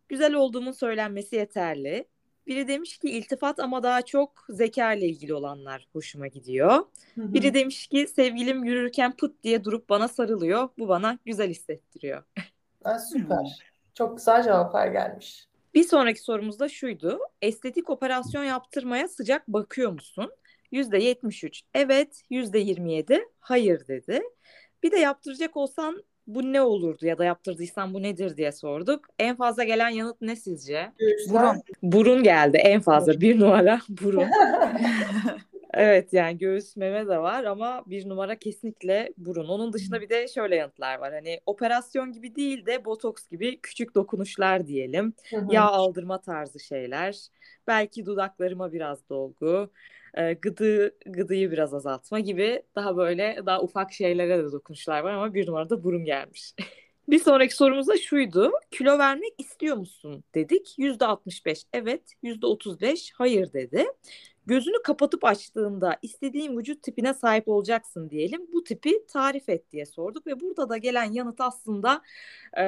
güzel 0.10 0.34
olduğumun 0.34 0.72
söylenmesi 0.72 1.36
yeterli, 1.36 2.06
biri 2.48 2.68
demiş 2.68 2.98
ki 2.98 3.10
iltifat 3.10 3.60
ama 3.60 3.84
daha 3.84 4.02
çok 4.02 4.46
zeka 4.50 4.94
ile 4.94 5.06
ilgili 5.06 5.34
olanlar 5.34 5.88
hoşuma 5.94 6.28
gidiyor. 6.28 6.72
Hı 7.16 7.22
hı. 7.22 7.34
Biri 7.34 7.54
demiş 7.54 7.88
ki 7.88 8.08
sevgilim 8.08 8.64
yürürken 8.64 9.16
put 9.16 9.44
diye 9.44 9.64
durup 9.64 9.90
bana 9.90 10.08
sarılıyor. 10.08 10.70
Bu 10.78 10.88
bana 10.88 11.20
güzel 11.26 11.50
hissettiriyor. 11.50 12.24
Ha, 12.84 13.00
süper. 13.00 13.60
Çok 13.94 14.18
güzel 14.18 14.44
cevaplar 14.44 14.88
gelmiş. 14.88 15.48
Bir 15.74 15.84
sonraki 15.84 16.22
sorumuz 16.22 16.60
da 16.60 16.70
şuydu. 16.70 17.20
Estetik 17.42 17.90
operasyon 17.90 18.44
yaptırmaya 18.44 19.08
sıcak 19.08 19.48
bakıyor 19.48 19.92
musun? 19.92 20.32
%73 20.72 21.62
evet, 21.74 22.24
%27 22.32 23.22
hayır 23.40 23.88
dedi. 23.88 24.22
Bir 24.84 24.92
de 24.92 24.98
yaptıracak 24.98 25.58
olsan 25.58 26.04
bu 26.28 26.54
ne 26.54 26.62
olurdu 26.62 27.06
ya 27.06 27.18
da 27.18 27.26
yaptırdıysan 27.26 27.94
bu 27.94 28.04
nedir 28.04 28.38
diye 28.38 28.52
sorduk. 28.52 29.06
En 29.20 29.36
fazla 29.36 29.64
gelen 29.64 29.90
yanıt 29.90 30.22
ne 30.22 30.36
sizce? 30.36 30.92
Burun. 31.30 31.62
Burun 31.84 32.24
geldi 32.24 32.58
en 32.58 32.82
fazla. 32.82 33.22
Bir 33.22 33.40
numara 33.40 33.82
burun. 33.90 34.26
evet 35.78 36.14
yani 36.14 36.38
göğüs 36.38 36.76
meme 36.76 37.08
de 37.08 37.18
var 37.18 37.44
ama 37.44 37.84
bir 37.88 38.10
numara 38.10 38.40
kesinlikle 38.40 39.14
burun. 39.18 39.48
Onun 39.48 39.74
dışında 39.74 40.02
bir 40.02 40.10
de 40.10 40.28
şöyle 40.28 40.56
yanıtlar 40.56 41.00
var. 41.00 41.14
Hani 41.14 41.40
operasyon 41.46 42.12
gibi 42.12 42.36
değil 42.36 42.66
de 42.66 42.86
botoks 42.86 43.28
gibi 43.28 43.60
küçük 43.62 43.96
dokunuşlar 43.96 44.68
diyelim. 44.68 45.14
Yağ 45.50 45.64
aldırma 45.64 46.22
tarzı 46.22 46.60
şeyler. 46.60 47.28
Belki 47.68 48.06
dudaklarıma 48.06 48.74
biraz 48.74 49.10
dolgu 49.10 49.72
e, 50.14 50.34
gıdı 50.34 51.00
gıdıyı 51.06 51.52
biraz 51.52 51.74
azaltma 51.74 52.20
gibi 52.20 52.62
daha 52.76 52.98
böyle 52.98 53.42
daha 53.46 53.62
ufak 53.62 53.94
şeylere 53.94 54.38
de 54.44 54.52
dokunuşlar 54.52 55.00
var 55.00 55.14
ama 55.14 55.34
bir 55.34 55.48
numarada 55.48 55.84
burun 55.84 56.06
gelmiş. 56.06 56.54
bir 57.10 57.20
sonraki 57.20 57.56
sorumuz 57.56 57.88
da 57.88 57.98
şuydu. 57.98 58.52
Kilo 58.72 58.98
vermek 58.98 59.34
istiyor 59.38 59.78
musun 59.78 60.24
dedik. 60.36 60.76
%65 60.80 61.64
evet, 61.74 62.02
%35 62.24 63.12
hayır 63.14 63.54
dedi. 63.54 63.86
Gözünü 64.48 64.82
kapatıp 64.84 65.26
açtığında 65.26 65.98
istediğin 66.02 66.58
vücut 66.58 66.84
tipine 66.84 67.14
sahip 67.14 67.48
olacaksın 67.48 68.10
diyelim. 68.10 68.48
Bu 68.54 68.64
tipi 68.64 69.06
tarif 69.08 69.50
et 69.50 69.72
diye 69.72 69.86
sorduk 69.86 70.28
ve 70.28 70.40
burada 70.40 70.70
da 70.70 70.78
gelen 70.78 71.12
yanıt 71.12 71.42
aslında 71.42 72.02
e, 72.58 72.64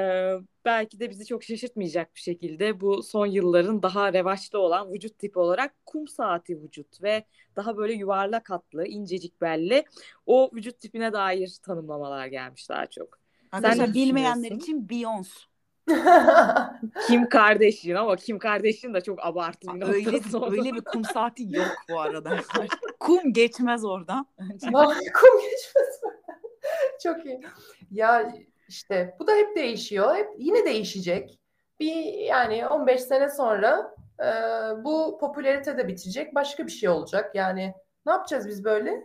belki 0.66 1.00
de 1.00 1.10
bizi 1.10 1.26
çok 1.26 1.44
şaşırtmayacak 1.44 2.16
bir 2.16 2.20
şekilde 2.20 2.82
bu 2.82 3.04
son 3.04 3.26
yılların 3.26 3.84
daha 3.84 4.14
revaçta 4.14 4.58
olan 4.58 4.94
vücut 4.94 5.20
tipi 5.20 5.40
olarak 5.40 5.86
kum 5.86 6.08
saati 6.08 6.62
vücut 6.62 7.04
ve 7.04 7.24
daha 7.56 7.78
böyle 7.78 7.94
yuvarlak 7.94 8.50
hatlı, 8.50 8.86
incecik 8.86 9.42
belli 9.42 9.86
o 10.26 10.50
vücut 10.54 10.80
tipine 10.80 11.14
dair 11.14 11.58
tanımlamalar 11.64 12.28
gelmiş 12.28 12.70
daha 12.70 12.86
çok. 12.86 13.20
Arkadaşlar 13.52 13.94
bilmeyenler 13.94 14.52
için 14.52 14.88
Beyoncé. 14.88 15.49
Kim 17.08 17.30
kardeşin 17.30 17.96
ama 17.96 18.16
Kim 18.16 18.40
kardeşin 18.40 18.94
de 18.94 19.02
çok 19.02 19.26
abartı 19.26 19.68
bir 19.74 19.82
öyle, 19.82 20.20
öyle 20.52 20.74
bir 20.74 20.82
kum 20.82 21.04
saati 21.04 21.44
yok 21.56 21.68
bu 21.90 22.00
arada. 22.00 22.38
kum 23.00 23.34
geçmez 23.34 23.86
oradan. 23.86 24.28
kum 24.40 25.42
geçmez 25.42 26.02
Çok 27.04 27.26
iyi. 27.26 27.42
Ya 27.92 28.34
işte 28.68 29.16
bu 29.20 29.28
da 29.28 29.36
hep 29.36 29.56
değişiyor. 29.56 30.16
Hep 30.16 30.30
yine 30.38 30.66
değişecek. 30.66 31.40
Bir 31.80 32.04
yani 32.04 32.68
15 32.68 33.02
sene 33.02 33.30
sonra 33.30 33.96
e, 34.20 34.26
bu 34.84 35.18
popülarite 35.22 35.78
de 35.78 35.88
bitecek. 35.88 36.36
Başka 36.36 36.66
bir 36.66 36.72
şey 36.72 36.90
olacak. 36.90 37.36
Yani 37.36 37.74
ne 38.06 38.12
yapacağız 38.12 38.48
biz 38.48 38.64
böyle? 38.64 39.04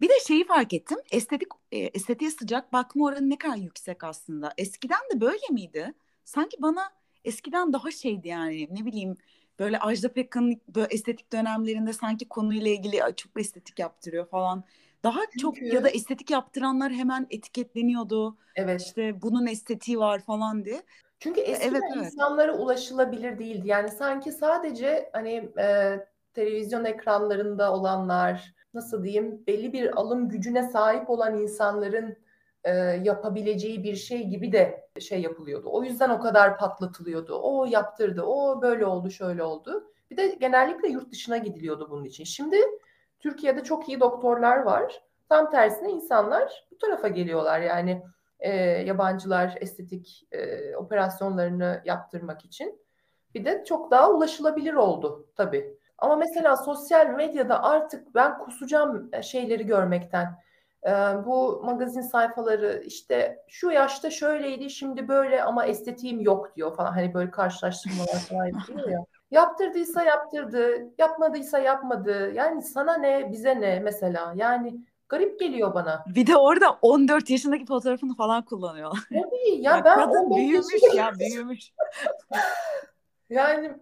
Bir 0.00 0.08
de 0.08 0.20
şeyi 0.26 0.46
fark 0.46 0.72
ettim. 0.72 0.98
Estetik 1.12 1.48
e, 1.72 1.78
estetiğe 1.78 2.30
sıcak 2.30 2.72
bakma 2.72 3.04
oranı 3.04 3.30
ne 3.30 3.38
kadar 3.38 3.56
yüksek 3.56 4.04
aslında. 4.04 4.52
Eskiden 4.58 5.00
de 5.14 5.20
böyle 5.20 5.46
miydi? 5.50 5.94
Sanki 6.24 6.56
bana 6.62 6.90
eskiden 7.24 7.72
daha 7.72 7.90
şeydi 7.90 8.28
yani 8.28 8.68
ne 8.70 8.84
bileyim 8.84 9.16
böyle 9.58 9.78
Ajda 9.78 10.12
Pekkan'ın 10.12 10.60
böyle 10.68 10.94
estetik 10.94 11.32
dönemlerinde 11.32 11.92
sanki 11.92 12.28
konuyla 12.28 12.70
ilgili 12.70 13.00
çok 13.16 13.40
estetik 13.40 13.78
yaptırıyor 13.78 14.26
falan. 14.26 14.64
Daha 15.04 15.20
Çünkü... 15.20 15.38
çok 15.38 15.62
ya 15.62 15.84
da 15.84 15.88
estetik 15.88 16.30
yaptıranlar 16.30 16.92
hemen 16.92 17.26
etiketleniyordu. 17.30 18.36
Evet. 18.56 18.80
İşte 18.80 19.22
bunun 19.22 19.46
estetiği 19.46 19.98
var 19.98 20.18
falan 20.18 20.64
diye. 20.64 20.82
Çünkü 21.18 21.40
eskiden 21.40 21.70
evet, 21.70 21.82
evet. 21.96 22.06
insanlara 22.06 22.56
ulaşılabilir 22.56 23.38
değildi. 23.38 23.68
Yani 23.68 23.88
sanki 23.88 24.32
sadece 24.32 25.10
hani 25.12 25.50
e, 25.58 25.98
televizyon 26.34 26.84
ekranlarında 26.84 27.72
olanlar 27.72 28.54
nasıl 28.74 29.04
diyeyim 29.04 29.46
belli 29.46 29.72
bir 29.72 30.00
alım 30.00 30.28
gücüne 30.28 30.62
sahip 30.62 31.10
olan 31.10 31.38
insanların 31.38 32.16
e, 32.64 32.72
yapabileceği 33.02 33.84
bir 33.84 33.96
şey 33.96 34.26
gibi 34.26 34.52
de 34.52 34.88
şey 35.00 35.20
yapılıyordu. 35.20 35.68
O 35.72 35.84
yüzden 35.84 36.10
o 36.10 36.20
kadar 36.20 36.58
patlatılıyordu. 36.58 37.40
O 37.42 37.64
yaptırdı, 37.64 38.22
o 38.22 38.62
böyle 38.62 38.86
oldu, 38.86 39.10
şöyle 39.10 39.42
oldu. 39.42 39.90
Bir 40.10 40.16
de 40.16 40.28
genellikle 40.40 40.88
yurt 40.88 41.12
dışına 41.12 41.36
gidiliyordu 41.36 41.88
bunun 41.90 42.04
için. 42.04 42.24
Şimdi 42.24 42.56
Türkiye'de 43.20 43.62
çok 43.64 43.88
iyi 43.88 44.00
doktorlar 44.00 44.58
var. 44.58 45.02
Tam 45.28 45.50
tersine 45.50 45.90
insanlar 45.90 46.66
bu 46.70 46.78
tarafa 46.78 47.08
geliyorlar. 47.08 47.60
Yani 47.60 48.02
e, 48.40 48.56
yabancılar 48.60 49.58
estetik 49.60 50.28
e, 50.32 50.76
operasyonlarını 50.76 51.82
yaptırmak 51.84 52.44
için. 52.44 52.80
Bir 53.34 53.44
de 53.44 53.64
çok 53.64 53.90
daha 53.90 54.10
ulaşılabilir 54.10 54.74
oldu 54.74 55.26
tabii. 55.36 55.78
Ama 55.98 56.16
mesela 56.16 56.56
sosyal 56.56 57.06
medyada 57.06 57.62
artık 57.62 58.14
ben 58.14 58.38
kusacağım 58.38 59.10
şeyleri 59.22 59.66
görmekten. 59.66 60.38
Ee, 60.86 60.90
bu 61.26 61.62
magazin 61.64 62.00
sayfaları 62.00 62.82
işte 62.86 63.38
şu 63.48 63.70
yaşta 63.70 64.10
şöyleydi 64.10 64.70
şimdi 64.70 65.08
böyle 65.08 65.42
ama 65.42 65.66
estetiğim 65.66 66.20
yok 66.20 66.56
diyor 66.56 66.76
falan. 66.76 66.92
Hani 66.92 67.14
böyle 67.14 67.30
karşılaştırmalar 67.30 68.18
falan 68.28 68.46
yapıyor 68.46 68.88
ya. 68.88 69.04
Yaptırdıysa 69.30 70.02
yaptırdı, 70.02 70.86
yapmadıysa 70.98 71.58
yapmadı. 71.58 72.32
Yani 72.34 72.62
sana 72.62 72.96
ne, 72.96 73.32
bize 73.32 73.60
ne 73.60 73.80
mesela. 73.80 74.32
Yani 74.36 74.80
garip 75.08 75.40
geliyor 75.40 75.74
bana. 75.74 76.04
Bir 76.14 76.26
de 76.26 76.36
orada 76.36 76.78
14 76.82 77.30
yaşındaki 77.30 77.66
fotoğrafını 77.66 78.14
falan 78.14 78.44
kullanıyor. 78.44 78.98
Tabii 79.08 79.62
ya, 79.62 79.76
ya 79.76 79.84
ben 79.84 79.96
kadın 79.96 80.36
büyümüş 80.36 80.94
ya 80.94 81.12
büyümüş. 81.18 81.72
yani 83.30 83.72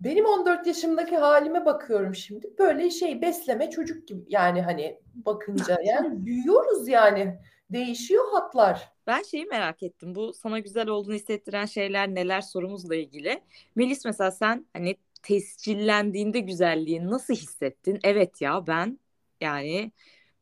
benim 0.00 0.26
14 0.26 0.66
yaşımdaki 0.66 1.16
halime 1.16 1.64
bakıyorum 1.64 2.14
şimdi. 2.14 2.54
Böyle 2.58 2.90
şey 2.90 3.22
besleme 3.22 3.70
çocuk 3.70 4.08
gibi 4.08 4.24
yani 4.28 4.62
hani 4.62 5.00
bakınca 5.14 5.78
yani 5.84 6.26
büyüyoruz 6.26 6.88
yani. 6.88 7.38
Değişiyor 7.70 8.24
hatlar. 8.32 8.92
Ben 9.06 9.22
şeyi 9.22 9.46
merak 9.46 9.82
ettim. 9.82 10.14
Bu 10.14 10.32
sana 10.32 10.58
güzel 10.58 10.88
olduğunu 10.88 11.14
hissettiren 11.14 11.66
şeyler 11.66 12.08
neler 12.08 12.40
sorumuzla 12.40 12.96
ilgili. 12.96 13.42
Melis 13.76 14.04
mesela 14.04 14.30
sen 14.30 14.66
hani 14.72 14.96
tescillendiğinde 15.22 16.40
güzelliği 16.40 17.06
nasıl 17.06 17.34
hissettin? 17.34 17.98
Evet 18.04 18.40
ya 18.40 18.66
ben 18.66 18.98
yani 19.40 19.92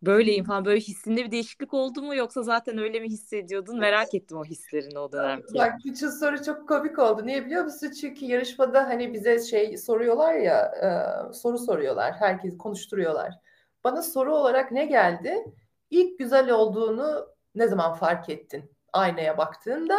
böyleyim 0.06 0.44
falan 0.44 0.64
böyle 0.64 0.80
hissinde 0.80 1.24
bir 1.24 1.30
değişiklik 1.30 1.74
oldu 1.74 2.02
mu 2.02 2.14
yoksa 2.14 2.42
zaten 2.42 2.78
öyle 2.78 3.00
mi 3.00 3.08
hissediyordun? 3.08 3.78
Merak 3.78 4.14
ettim 4.14 4.38
o 4.38 4.44
hislerini 4.44 4.98
o 4.98 5.12
dönemki. 5.12 5.54
Bak 5.54 5.72
bütün 5.84 6.08
soru 6.08 6.44
çok 6.44 6.68
komik 6.68 6.98
oldu. 6.98 7.26
Niye 7.26 7.46
biliyor 7.46 7.64
musun? 7.64 7.90
Çünkü 8.00 8.24
yarışmada 8.24 8.88
hani 8.88 9.12
bize 9.12 9.38
şey 9.38 9.76
soruyorlar 9.76 10.34
ya 10.34 10.64
e, 10.66 10.88
soru 11.32 11.58
soruyorlar. 11.58 12.12
Herkes 12.12 12.58
konuşturuyorlar. 12.58 13.34
Bana 13.84 14.02
soru 14.02 14.36
olarak 14.36 14.72
ne 14.72 14.84
geldi? 14.84 15.44
İlk 15.90 16.18
güzel 16.18 16.50
olduğunu 16.50 17.26
ne 17.54 17.68
zaman 17.68 17.94
fark 17.94 18.28
ettin? 18.28 18.70
Aynaya 18.92 19.38
baktığında 19.38 19.98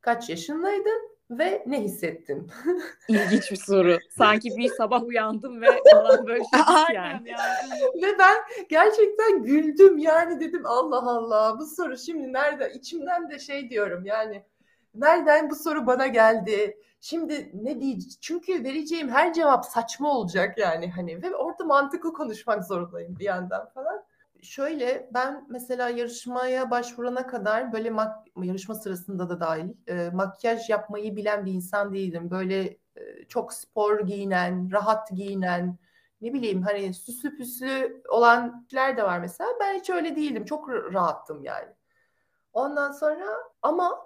kaç 0.00 0.28
yaşındaydın? 0.28 1.07
Ve 1.30 1.62
ne 1.66 1.82
hissettin? 1.82 2.50
İlginç 3.08 3.50
bir 3.50 3.56
soru. 3.56 3.98
Sanki 4.10 4.56
bir 4.56 4.68
sabah 4.68 5.04
uyandım 5.04 5.62
ve 5.62 5.66
falan 5.92 6.26
böyle 6.26 6.42
şey 6.44 6.96
yani. 6.96 7.30
yani. 7.30 8.02
ve 8.02 8.18
ben 8.18 8.36
gerçekten 8.68 9.42
güldüm 9.42 9.98
yani 9.98 10.40
dedim 10.40 10.66
Allah 10.66 11.10
Allah 11.10 11.56
bu 11.58 11.66
soru 11.66 11.98
şimdi 11.98 12.32
nerede? 12.32 12.72
İçimden 12.74 13.30
de 13.30 13.38
şey 13.38 13.70
diyorum 13.70 14.04
yani 14.04 14.44
nereden 14.94 15.50
bu 15.50 15.54
soru 15.54 15.86
bana 15.86 16.06
geldi? 16.06 16.78
Şimdi 17.00 17.50
ne 17.54 17.80
diyeceğim? 17.80 18.18
Çünkü 18.20 18.64
vereceğim 18.64 19.08
her 19.08 19.32
cevap 19.32 19.64
saçma 19.64 20.10
olacak 20.10 20.58
yani 20.58 20.90
hani 20.90 21.22
ve 21.22 21.36
orada 21.36 21.64
mantıklı 21.64 22.12
konuşmak 22.12 22.64
zorundayım 22.64 23.18
bir 23.18 23.24
yandan 23.24 23.68
falan 23.74 24.04
şöyle 24.42 25.10
ben 25.14 25.46
mesela 25.48 25.88
yarışmaya 25.88 26.70
başvurana 26.70 27.26
kadar 27.26 27.72
böyle 27.72 27.90
mak 27.90 28.26
yarışma 28.42 28.74
sırasında 28.74 29.28
da 29.28 29.40
dahil 29.40 29.68
e, 29.86 30.10
makyaj 30.10 30.70
yapmayı 30.70 31.16
bilen 31.16 31.46
bir 31.46 31.52
insan 31.52 31.94
değildim. 31.94 32.30
Böyle 32.30 32.78
e, 32.96 33.24
çok 33.28 33.52
spor 33.52 34.00
giyinen, 34.00 34.72
rahat 34.72 35.10
giyinen, 35.10 35.78
ne 36.20 36.32
bileyim 36.32 36.62
hani 36.62 36.94
süslü 36.94 37.36
püslü 37.36 38.02
olan 38.08 38.64
kişiler 38.64 38.96
de 38.96 39.02
var 39.02 39.18
mesela. 39.18 39.50
Ben 39.60 39.78
hiç 39.78 39.90
öyle 39.90 40.16
değildim. 40.16 40.44
Çok 40.44 40.68
rahattım 40.68 41.44
yani. 41.44 41.68
Ondan 42.52 42.92
sonra 42.92 43.26
ama 43.62 44.04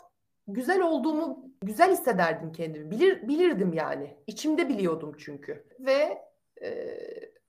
güzel 0.49 0.81
olduğumu 0.81 1.51
güzel 1.63 1.93
hissederdim 1.93 2.53
kendimi. 2.53 2.91
Bilir 2.91 3.29
bilirdim 3.29 3.73
yani. 3.73 4.17
İçimde 4.27 4.69
biliyordum 4.69 5.17
çünkü. 5.19 5.67
Ve 5.81 6.23
e, 6.63 6.99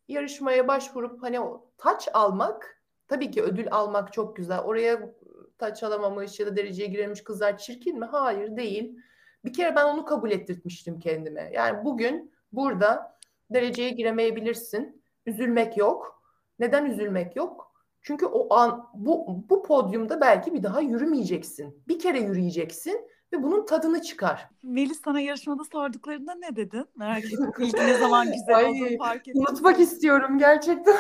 yarışmaya 0.07 0.67
başvurup 0.67 1.23
hani 1.23 1.39
o 1.39 1.69
taç 1.77 2.09
almak 2.13 2.81
tabii 3.07 3.31
ki 3.31 3.43
ödül 3.43 3.67
almak 3.71 4.13
çok 4.13 4.35
güzel. 4.35 4.59
Oraya 4.59 5.13
taç 5.57 5.83
alamamış 5.83 6.39
ya 6.39 6.47
da 6.47 6.55
dereceye 6.55 6.89
girememiş 6.89 7.23
kızlar 7.23 7.57
çirkin 7.57 7.99
mi? 7.99 8.05
Hayır 8.05 8.55
değil. 8.57 8.97
Bir 9.45 9.53
kere 9.53 9.75
ben 9.75 9.85
onu 9.85 10.05
kabul 10.05 10.31
ettirmiştim 10.31 10.99
kendime. 10.99 11.51
Yani 11.53 11.85
bugün 11.85 12.33
burada 12.51 13.17
dereceye 13.49 13.89
giremeyebilirsin. 13.89 15.03
Üzülmek 15.25 15.77
yok. 15.77 16.23
Neden 16.59 16.85
üzülmek 16.85 17.35
yok? 17.35 17.73
Çünkü 18.01 18.25
o 18.25 18.53
an 18.53 18.89
bu 18.93 19.43
bu 19.49 19.63
podyumda 19.63 20.21
belki 20.21 20.53
bir 20.53 20.63
daha 20.63 20.81
yürümeyeceksin. 20.81 21.83
Bir 21.87 21.99
kere 21.99 22.19
yürüyeceksin 22.19 23.07
ve 23.33 23.43
bunun 23.43 23.65
tadını 23.65 24.01
çıkar. 24.01 24.49
Melis 24.63 25.01
sana 25.01 25.19
yarışmada 25.19 25.63
sorduklarında 25.63 26.35
ne 26.35 26.55
dedin? 26.55 26.85
Merak 26.95 27.25
ettim. 27.25 27.51
İlk 27.59 27.77
ne 27.77 27.97
zaman 27.97 28.25
güzel 28.25 28.55
Ay, 28.55 28.65
olduğunu 28.65 28.97
fark 28.97 29.27
ettim. 29.27 29.41
Unutmak 29.41 29.79
istiyorum 29.79 30.37
gerçekten. 30.37 30.95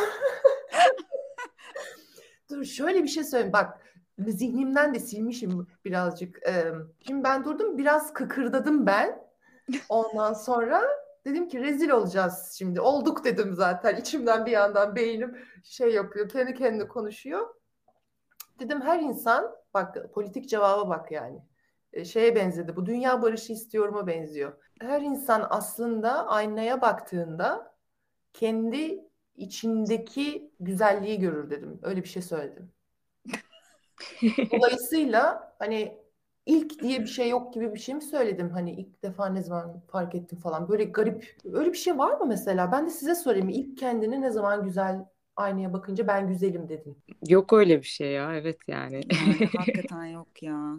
Dur 2.49 2.65
şöyle 2.65 3.03
bir 3.03 3.07
şey 3.07 3.23
söyleyeyim. 3.23 3.53
Bak 3.53 3.79
zihnimden 4.19 4.93
de 4.93 4.99
silmişim 4.99 5.67
birazcık. 5.85 6.39
Şimdi 7.07 7.23
ben 7.23 7.43
durdum 7.43 7.77
biraz 7.77 8.13
kıkırdadım 8.13 8.85
ben. 8.85 9.23
Ondan 9.89 10.33
sonra 10.33 10.81
dedim 11.25 11.47
ki 11.47 11.59
rezil 11.59 11.89
olacağız 11.89 12.55
şimdi. 12.57 12.81
Olduk 12.81 13.23
dedim 13.23 13.53
zaten. 13.53 13.95
İçimden 13.95 14.45
bir 14.45 14.51
yandan 14.51 14.95
beynim 14.95 15.37
şey 15.63 15.93
yapıyor. 15.93 16.29
Kendi 16.29 16.53
kendine 16.53 16.87
konuşuyor. 16.87 17.55
Dedim 18.59 18.81
her 18.81 18.99
insan 18.99 19.55
bak 19.73 20.13
politik 20.13 20.49
cevaba 20.49 20.89
bak 20.89 21.11
yani. 21.11 21.39
E, 21.93 22.05
şeye 22.05 22.35
benzedi. 22.35 22.75
Bu 22.75 22.85
dünya 22.85 23.21
barışı 23.21 23.53
istiyorum'a 23.53 24.07
benziyor. 24.07 24.53
Her 24.81 25.01
insan 25.01 25.47
aslında 25.49 26.27
aynaya 26.27 26.81
baktığında 26.81 27.75
kendi 28.33 29.05
içindeki 29.35 30.51
güzelliği 30.59 31.19
görür 31.19 31.49
dedim. 31.49 31.79
Öyle 31.83 32.03
bir 32.03 32.07
şey 32.07 32.21
söyledim. 32.21 32.71
Dolayısıyla 34.51 35.53
hani 35.59 35.97
ilk 36.45 36.81
diye 36.81 36.99
bir 36.99 37.07
şey 37.07 37.29
yok 37.29 37.53
gibi 37.53 37.73
bir 37.73 37.79
şey 37.79 37.95
mi 37.95 38.01
söyledim? 38.01 38.49
Hani 38.49 38.71
ilk 38.71 39.03
defa 39.03 39.25
ne 39.27 39.41
zaman 39.41 39.81
fark 39.87 40.15
ettim 40.15 40.39
falan. 40.39 40.69
Böyle 40.69 40.83
garip. 40.83 41.35
Öyle 41.53 41.73
bir 41.73 41.77
şey 41.77 41.97
var 41.97 42.17
mı 42.19 42.25
mesela? 42.25 42.71
Ben 42.71 42.85
de 42.85 42.89
size 42.89 43.15
sorayım. 43.15 43.49
İlk 43.49 43.77
kendini 43.77 44.21
ne 44.21 44.31
zaman 44.31 44.63
güzel 44.63 45.05
aynaya 45.35 45.73
bakınca 45.73 46.07
ben 46.07 46.27
güzelim 46.27 46.69
dedin. 46.69 46.97
Yok 47.27 47.53
öyle 47.53 47.77
bir 47.81 47.87
şey 47.87 48.11
ya. 48.11 48.35
Evet 48.35 48.57
yani. 48.67 48.95
yani 48.95 49.49
hakikaten 49.57 50.05
yok 50.05 50.43
ya. 50.43 50.75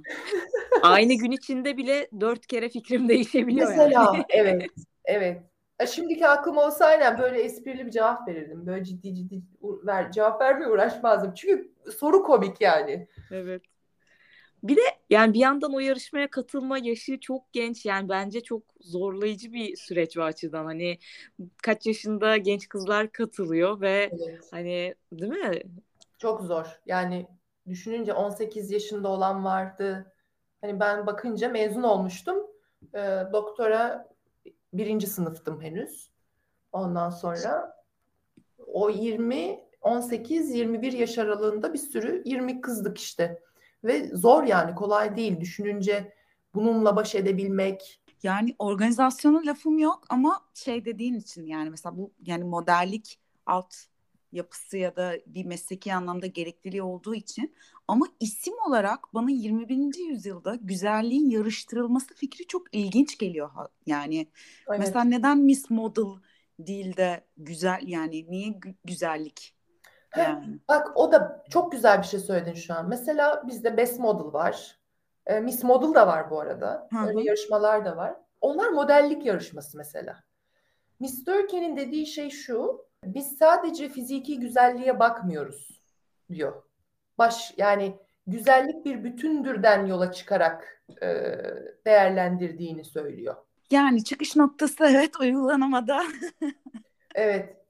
Aynı 0.83 1.15
gün 1.15 1.31
içinde 1.31 1.77
bile 1.77 2.09
dört 2.21 2.47
kere 2.47 2.69
fikrim 2.69 3.09
değişebiliyor 3.09 3.69
Mesela 3.69 4.13
yani. 4.13 4.25
evet. 4.29 4.67
Evet. 5.05 5.43
Ya 5.81 5.87
şimdiki 5.87 6.27
aklım 6.29 6.59
olsa 6.59 6.85
aynen 6.85 7.19
böyle 7.19 7.43
esprili 7.43 7.87
bir 7.87 7.91
cevap 7.91 8.29
verirdim. 8.29 8.67
Böyle 8.67 8.85
ciddi 8.85 9.15
ciddi 9.15 9.43
ver, 9.63 10.13
cevap 10.13 10.41
vermeye 10.41 10.69
uğraşmazdım. 10.69 11.35
Çünkü 11.35 11.73
soru 11.99 12.23
komik 12.23 12.61
yani. 12.61 13.09
Evet. 13.31 13.63
Bir 14.65 14.77
de 14.77 14.81
yani 15.11 15.35
bir 15.35 15.39
yandan 15.39 15.75
o 15.75 15.79
yarışmaya 15.79 16.31
katılma 16.31 16.79
yaşı 16.79 17.21
çok 17.21 17.53
genç 17.53 17.87
yani 17.87 18.09
bence 18.09 18.43
çok 18.43 18.63
zorlayıcı 18.81 19.53
bir 19.53 19.77
süreç 19.77 20.17
var 20.17 20.27
açıdan. 20.27 20.65
Hani 20.65 20.99
kaç 21.63 21.87
yaşında 21.87 22.37
genç 22.37 22.69
kızlar 22.69 23.13
katılıyor 23.13 23.81
ve 23.81 24.11
evet. 24.13 24.49
hani 24.51 24.95
değil 25.13 25.33
mi? 25.33 25.63
Çok 26.19 26.41
zor. 26.41 26.81
Yani 26.87 27.27
düşününce 27.69 28.13
18 28.13 28.71
yaşında 28.71 29.09
olan 29.09 29.45
vardı. 29.45 30.13
Hani 30.61 30.81
ben 30.81 31.07
bakınca 31.07 31.49
mezun 31.49 31.83
olmuştum. 31.83 32.37
E, 32.95 33.23
doktora 33.33 34.09
birinci 34.73 35.07
sınıftım 35.07 35.61
henüz. 35.63 36.11
Ondan 36.73 37.11
sonra 37.11 37.77
o 38.67 38.91
20, 38.91 39.61
18, 39.81 40.55
21 40.55 40.93
yaş 40.93 41.19
aralığında 41.19 41.73
bir 41.73 41.79
sürü 41.79 42.23
20 42.25 42.61
kızdık 42.61 42.99
işte. 42.99 43.43
Ve 43.85 44.11
zor 44.17 44.45
yani 44.45 44.75
kolay 44.75 45.17
değil 45.17 45.41
düşününce 45.41 46.13
bununla 46.55 46.97
baş 46.97 47.15
edebilmek. 47.15 48.01
Yani 48.23 48.55
organizasyona 48.59 49.47
lafım 49.47 49.79
yok 49.79 50.05
ama 50.09 50.41
şey 50.55 50.85
dediğin 50.85 51.15
için 51.15 51.47
yani 51.47 51.71
mesela 51.71 51.97
bu 51.97 52.13
yani 52.27 52.45
modellik 52.45 53.19
alt 53.47 53.75
yapısı 54.33 54.79
ya 54.79 54.97
da 54.97 55.15
bir 55.27 55.45
mesleki 55.45 55.95
anlamda 55.95 56.27
gerekliliği 56.27 56.83
olduğu 56.83 57.15
için 57.15 57.55
ama 57.89 58.07
isim 58.21 58.55
olarak 58.67 59.15
bana 59.15 59.31
21. 59.31 60.09
yüzyılda 60.09 60.55
güzelliğin 60.55 61.31
yarıştırılması 61.31 62.15
fikri 62.15 62.47
çok 62.47 62.75
ilginç 62.75 63.19
geliyor. 63.19 63.51
Yani 63.87 64.27
evet. 64.69 64.79
mesela 64.79 65.05
neden 65.05 65.39
Miss 65.39 65.71
Model 65.71 66.21
değil 66.59 66.97
de 66.97 67.25
güzel 67.37 67.81
yani 67.87 68.31
niye 68.31 68.61
güzellik? 68.85 69.54
Yani. 70.17 70.59
Bak 70.69 70.93
o 70.95 71.13
da 71.13 71.45
çok 71.51 71.73
güzel 71.73 71.99
bir 71.99 72.07
şey 72.07 72.21
söyledin 72.21 72.55
şu 72.55 72.75
an. 72.75 72.89
Mesela 72.89 73.43
bizde 73.47 73.77
Best 73.77 74.01
Model 74.01 74.33
var. 74.33 74.79
E, 75.27 75.41
Miss 75.41 75.65
Model 75.65 75.95
da 75.95 76.07
var 76.07 76.31
bu 76.31 76.41
arada. 76.41 76.89
Hı 76.93 76.99
hı. 76.99 77.07
Öyle 77.07 77.23
yarışmalar 77.23 77.85
da 77.85 77.97
var. 77.97 78.15
Onlar 78.41 78.69
modellik 78.69 79.27
yarışması 79.27 79.79
mesela. 79.79 80.17
Miss 81.01 81.27
Durkheim'in 81.27 81.77
dediği 81.77 82.07
şey 82.07 82.31
şu. 82.31 82.87
Biz 83.05 83.37
sadece 83.39 83.89
fiziki 83.89 84.41
güzelliğe 84.41 84.99
bakmıyoruz 84.99 85.81
diyor. 86.31 86.63
Baş 87.19 87.55
yani 87.57 87.97
güzellik 88.27 88.85
bir 88.85 89.05
bütündürden 89.05 89.87
yola 89.87 90.13
çıkarak 90.13 90.83
e, 91.03 91.39
değerlendirdiğini 91.87 92.85
söylüyor. 92.85 93.37
Yani 93.71 94.05
çıkış 94.05 94.37
noktası 94.37 94.85
evet 94.85 95.21
uygulanamada. 95.21 96.03
Evet. 97.15 97.64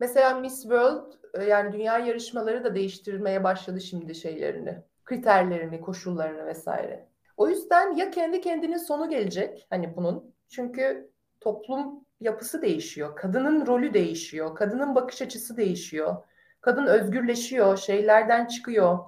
Mesela 0.00 0.34
Miss 0.40 0.62
World 0.62 1.12
e, 1.34 1.44
yani 1.44 1.72
dünya 1.72 1.98
yarışmaları 1.98 2.64
da 2.64 2.74
değiştirmeye 2.74 3.44
başladı 3.44 3.80
şimdi 3.80 4.14
şeylerini, 4.14 4.78
kriterlerini, 5.04 5.80
koşullarını 5.80 6.46
vesaire. 6.46 7.08
O 7.36 7.48
yüzden 7.48 7.96
ya 7.96 8.10
kendi 8.10 8.40
kendinin 8.40 8.76
sonu 8.76 9.10
gelecek 9.10 9.66
hani 9.70 9.96
bunun. 9.96 10.34
Çünkü 10.48 11.10
toplum 11.40 12.04
yapısı 12.20 12.62
değişiyor. 12.62 13.16
Kadının 13.16 13.66
rolü 13.66 13.94
değişiyor. 13.94 14.54
Kadının 14.54 14.94
bakış 14.94 15.22
açısı 15.22 15.56
değişiyor. 15.56 16.16
Kadın 16.60 16.86
özgürleşiyor, 16.86 17.76
şeylerden 17.76 18.46
çıkıyor. 18.46 18.98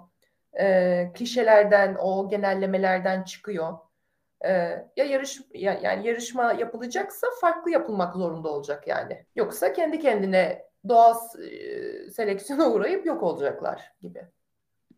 E, 0.60 1.12
klişelerden, 1.14 1.96
o 2.00 2.28
genellemelerden 2.28 3.22
çıkıyor. 3.22 3.78
Ee, 4.44 4.50
ya 4.96 5.04
yarış 5.04 5.40
ya, 5.54 5.80
yani 5.82 6.06
yarışma 6.06 6.52
yapılacaksa 6.52 7.26
farklı 7.40 7.70
yapılmak 7.70 8.14
zorunda 8.14 8.48
olacak 8.48 8.86
yani. 8.86 9.24
Yoksa 9.36 9.72
kendi 9.72 9.98
kendine 10.00 10.69
doğal 10.88 11.14
seleksiyona 12.12 12.70
uğrayıp 12.70 13.06
yok 13.06 13.22
olacaklar 13.22 13.92
gibi. 14.02 14.26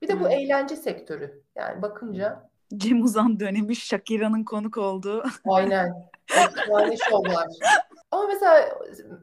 Bir 0.02 0.08
de 0.08 0.20
bu 0.20 0.24
Hmm. 0.24 0.30
eğlence 0.30 0.76
sektörü. 0.76 1.42
Yani 1.56 1.82
bakınca 1.82 2.50
Cem 2.76 3.02
Uzan 3.02 3.40
dönemi 3.40 3.76
Shakira'nın 3.76 4.44
konuk 4.44 4.78
olduğu. 4.78 5.22
aynen 5.48 6.10
efsane 6.36 6.96
şovlar. 6.96 7.46
Ama 8.10 8.26
mesela 8.26 8.78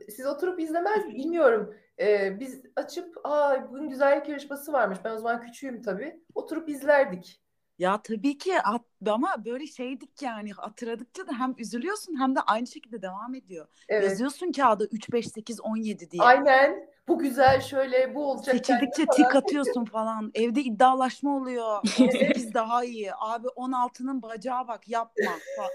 siz 0.10 0.26
oturup 0.26 0.60
izlemez 0.60 1.07
bilmiyorum. 1.07 1.76
Ee, 1.99 2.39
biz 2.39 2.62
açıp 2.76 3.18
aa 3.24 3.70
bugün 3.70 3.89
güzellik 3.89 4.30
yarışması 4.30 4.74
varmış. 4.74 4.99
Ben 5.03 5.12
o 5.12 5.18
zaman 5.18 5.41
küçüğüm 5.41 5.82
tabii. 5.82 6.20
Oturup 6.36 6.70
izlerdik. 6.70 7.41
Ya 7.80 8.01
tabii 8.01 8.38
ki 8.38 8.61
at- 8.61 8.82
ama 9.07 9.45
böyle 9.45 9.67
şeydik 9.67 10.21
yani 10.21 10.51
hatırladıkça 10.51 11.27
da 11.27 11.39
hem 11.39 11.55
üzülüyorsun 11.57 12.19
hem 12.19 12.36
de 12.36 12.39
aynı 12.41 12.67
şekilde 12.67 13.01
devam 13.01 13.36
ediyor. 13.36 13.67
Evet. 13.89 14.03
Yazıyorsun 14.03 14.51
kağıda 14.51 14.86
3, 14.86 15.11
5, 15.11 15.27
8, 15.27 15.61
17 15.61 16.11
diye. 16.11 16.23
Aynen. 16.23 16.89
Bu 17.07 17.19
güzel 17.19 17.61
şöyle 17.61 18.15
bu 18.15 18.32
olacak. 18.32 18.55
Seçildikçe 18.55 19.05
falan. 19.05 19.15
tik 19.15 19.36
atıyorsun 19.36 19.86
falan. 19.86 20.32
Evde 20.34 20.61
iddialaşma 20.61 21.38
oluyor. 21.38 21.77
18 22.01 22.53
daha 22.53 22.84
iyi. 22.84 23.11
Abi 23.19 23.47
16'nın 23.47 24.21
bacağı 24.21 24.67
bak 24.67 24.89
yapma. 24.89 25.32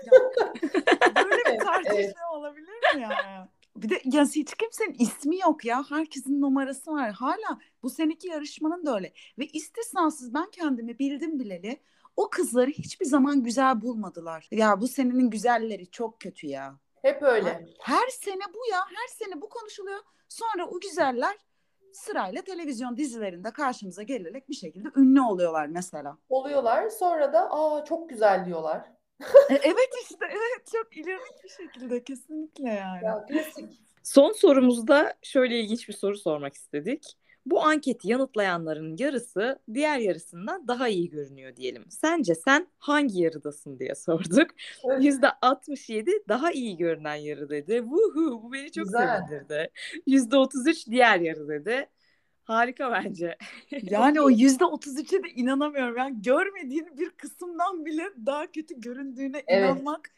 böyle 1.16 1.55
bir 1.55 1.64
tartışma 1.64 1.94
evet. 1.94 2.14
olabilir 2.32 2.94
mi 2.94 3.02
ya? 3.02 3.48
Bir 3.76 3.88
de 3.88 4.00
ya 4.05 4.24
hiç 4.24 4.55
kimsenin 4.55 4.96
ismi 4.98 5.38
yok 5.38 5.64
ya. 5.64 5.84
Herkesin 5.88 6.40
numarası 6.40 6.92
var. 6.92 7.12
Hala 7.12 7.59
bu 7.82 7.90
seneki 7.90 8.28
yarışmanın 8.28 8.86
da 8.86 8.96
öyle. 8.96 9.12
Ve 9.38 9.46
istisnasız 9.46 10.34
ben 10.34 10.50
kendimi 10.50 10.98
bildim 10.98 11.40
bileli 11.40 11.80
o 12.16 12.30
kızları 12.30 12.70
hiçbir 12.70 13.06
zaman 13.06 13.42
güzel 13.42 13.80
bulmadılar. 13.82 14.48
Ya 14.50 14.80
bu 14.80 14.88
senenin 14.88 15.30
güzelleri 15.30 15.90
çok 15.90 16.20
kötü 16.20 16.46
ya. 16.46 16.78
Hep 17.02 17.22
öyle. 17.22 17.66
Her 17.80 18.08
sene 18.08 18.42
bu 18.54 18.72
ya. 18.72 18.78
Her 18.78 19.08
sene 19.08 19.40
bu 19.40 19.48
konuşuluyor. 19.48 19.98
Sonra 20.28 20.66
o 20.68 20.80
güzeller 20.80 21.36
sırayla 21.92 22.42
televizyon 22.42 22.96
dizilerinde 22.96 23.50
karşımıza 23.50 24.02
gelerek 24.02 24.48
bir 24.48 24.54
şekilde 24.54 24.88
ünlü 24.96 25.20
oluyorlar 25.20 25.66
mesela. 25.66 26.18
oluyorlar. 26.28 26.88
Sonra 26.88 27.32
da 27.32 27.48
aa 27.50 27.84
çok 27.84 28.08
güzel 28.08 28.46
diyorlar. 28.46 28.94
E, 29.50 29.54
evet 29.54 29.90
işte 30.02 30.26
evet 30.30 30.66
çok 30.72 30.96
ironik 30.96 31.44
bir 31.44 31.48
şekilde 31.48 32.04
kesinlikle 32.04 32.68
yani. 32.70 33.04
Ya 33.04 33.26
klasik. 33.28 33.80
Son 34.02 34.32
sorumuzda 34.32 35.14
şöyle 35.22 35.60
ilginç 35.60 35.88
bir 35.88 35.92
soru 35.92 36.16
sormak 36.16 36.54
istedik. 36.54 37.16
Bu 37.47 37.62
anketi 37.64 38.11
yanıtlayanların 38.11 38.97
yarısı 38.99 39.59
diğer 39.74 39.99
yarısından 39.99 40.68
daha 40.68 40.88
iyi 40.88 41.11
görünüyor 41.11 41.57
diyelim. 41.57 41.84
Sence 41.90 42.34
sen 42.34 42.66
hangi 42.78 43.22
yarıdasın 43.22 43.78
diye 43.78 43.95
sorduk. 43.95 44.51
Evet. 44.84 45.03
%67 45.05 46.11
daha 46.28 46.53
iyi 46.53 46.76
görünen 46.76 47.14
yarı 47.14 47.49
dedi. 47.49 47.82
Vuhu 47.82 48.42
bu 48.42 48.53
beni 48.53 48.72
çok 48.72 48.84
Güzel. 48.84 49.20
sevindirdi. 49.28 49.70
%33 50.07 50.90
diğer 50.90 51.20
yarı 51.20 51.49
dedi. 51.49 51.86
Harika 52.45 52.92
bence. 52.92 53.36
Yani 53.82 54.20
o 54.20 54.30
yüzde 54.30 54.64
otuz 54.64 54.99
üçe 54.99 55.22
de 55.22 55.28
inanamıyorum. 55.28 55.97
Yani 55.97 56.22
görmediğin 56.22 56.99
bir 56.99 57.11
kısımdan 57.11 57.84
bile 57.86 58.03
daha 58.26 58.47
kötü 58.47 58.80
göründüğüne 58.80 59.42
Evet. 59.47 59.70
inanmak 59.70 60.11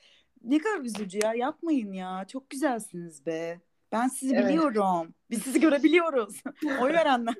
ne 0.45 0.59
kadar 0.59 0.81
üzücü 0.81 1.18
ya. 1.22 1.35
Yapmayın 1.35 1.93
ya. 1.93 2.24
Çok 2.29 2.51
güzelsiniz 2.51 3.27
be. 3.27 3.61
Ben 3.93 4.09
sizi 4.09 4.34
Evet. 4.34 4.49
biliyorum. 4.49 5.14
Biz 5.30 5.43
sizi 5.43 5.61
görebiliyoruz. 5.61 6.43
Oy 6.82 6.93
verenler. 6.93 7.34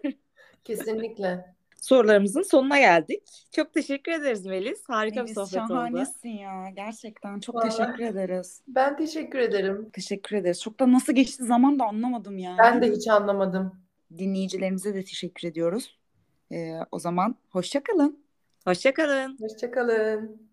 Kesinlikle. 0.65 1.57
Sorularımızın 1.77 2.43
sonuna 2.43 2.79
geldik. 2.79 3.47
Çok 3.57 3.73
teşekkür 3.75 4.13
ederiz 4.13 4.47
Melis. 4.47 4.89
Harika 4.89 5.15
bir 5.17 5.21
Melis 5.21 5.35
sohbet 5.35 5.63
oldu. 5.63 5.69
şahanesin 5.69 6.29
ya. 6.29 6.71
Gerçekten 6.77 7.41
çok 7.41 7.55
Vallahi. 7.55 7.69
teşekkür 7.71 8.05
ederiz. 8.05 8.63
Ben 8.69 8.97
teşekkür 8.97 9.39
ederim. 9.39 9.91
Teşekkür 9.93 10.37
ederiz. 10.37 10.63
Çok 10.63 10.81
da 10.81 10.93
nasıl 10.93 11.13
geçti 11.13 11.45
zaman 11.45 11.79
da 11.79 11.85
anlamadım 11.85 12.39
yani. 12.39 12.59
Ben 12.59 12.83
de 12.83 12.93
hiç 12.93 13.09
anlamadım. 13.09 13.81
Dinleyicilerimize 14.19 14.95
de 14.95 15.05
teşekkür 15.05 15.49
ediyoruz. 15.49 15.99
Ee, 16.53 16.73
o 16.93 16.99
zaman 16.99 17.37
hoşça 17.51 17.83
kalın. 17.83 18.25
Hoşçakalın. 18.65 19.39
Hoşçakalın. 19.41 20.46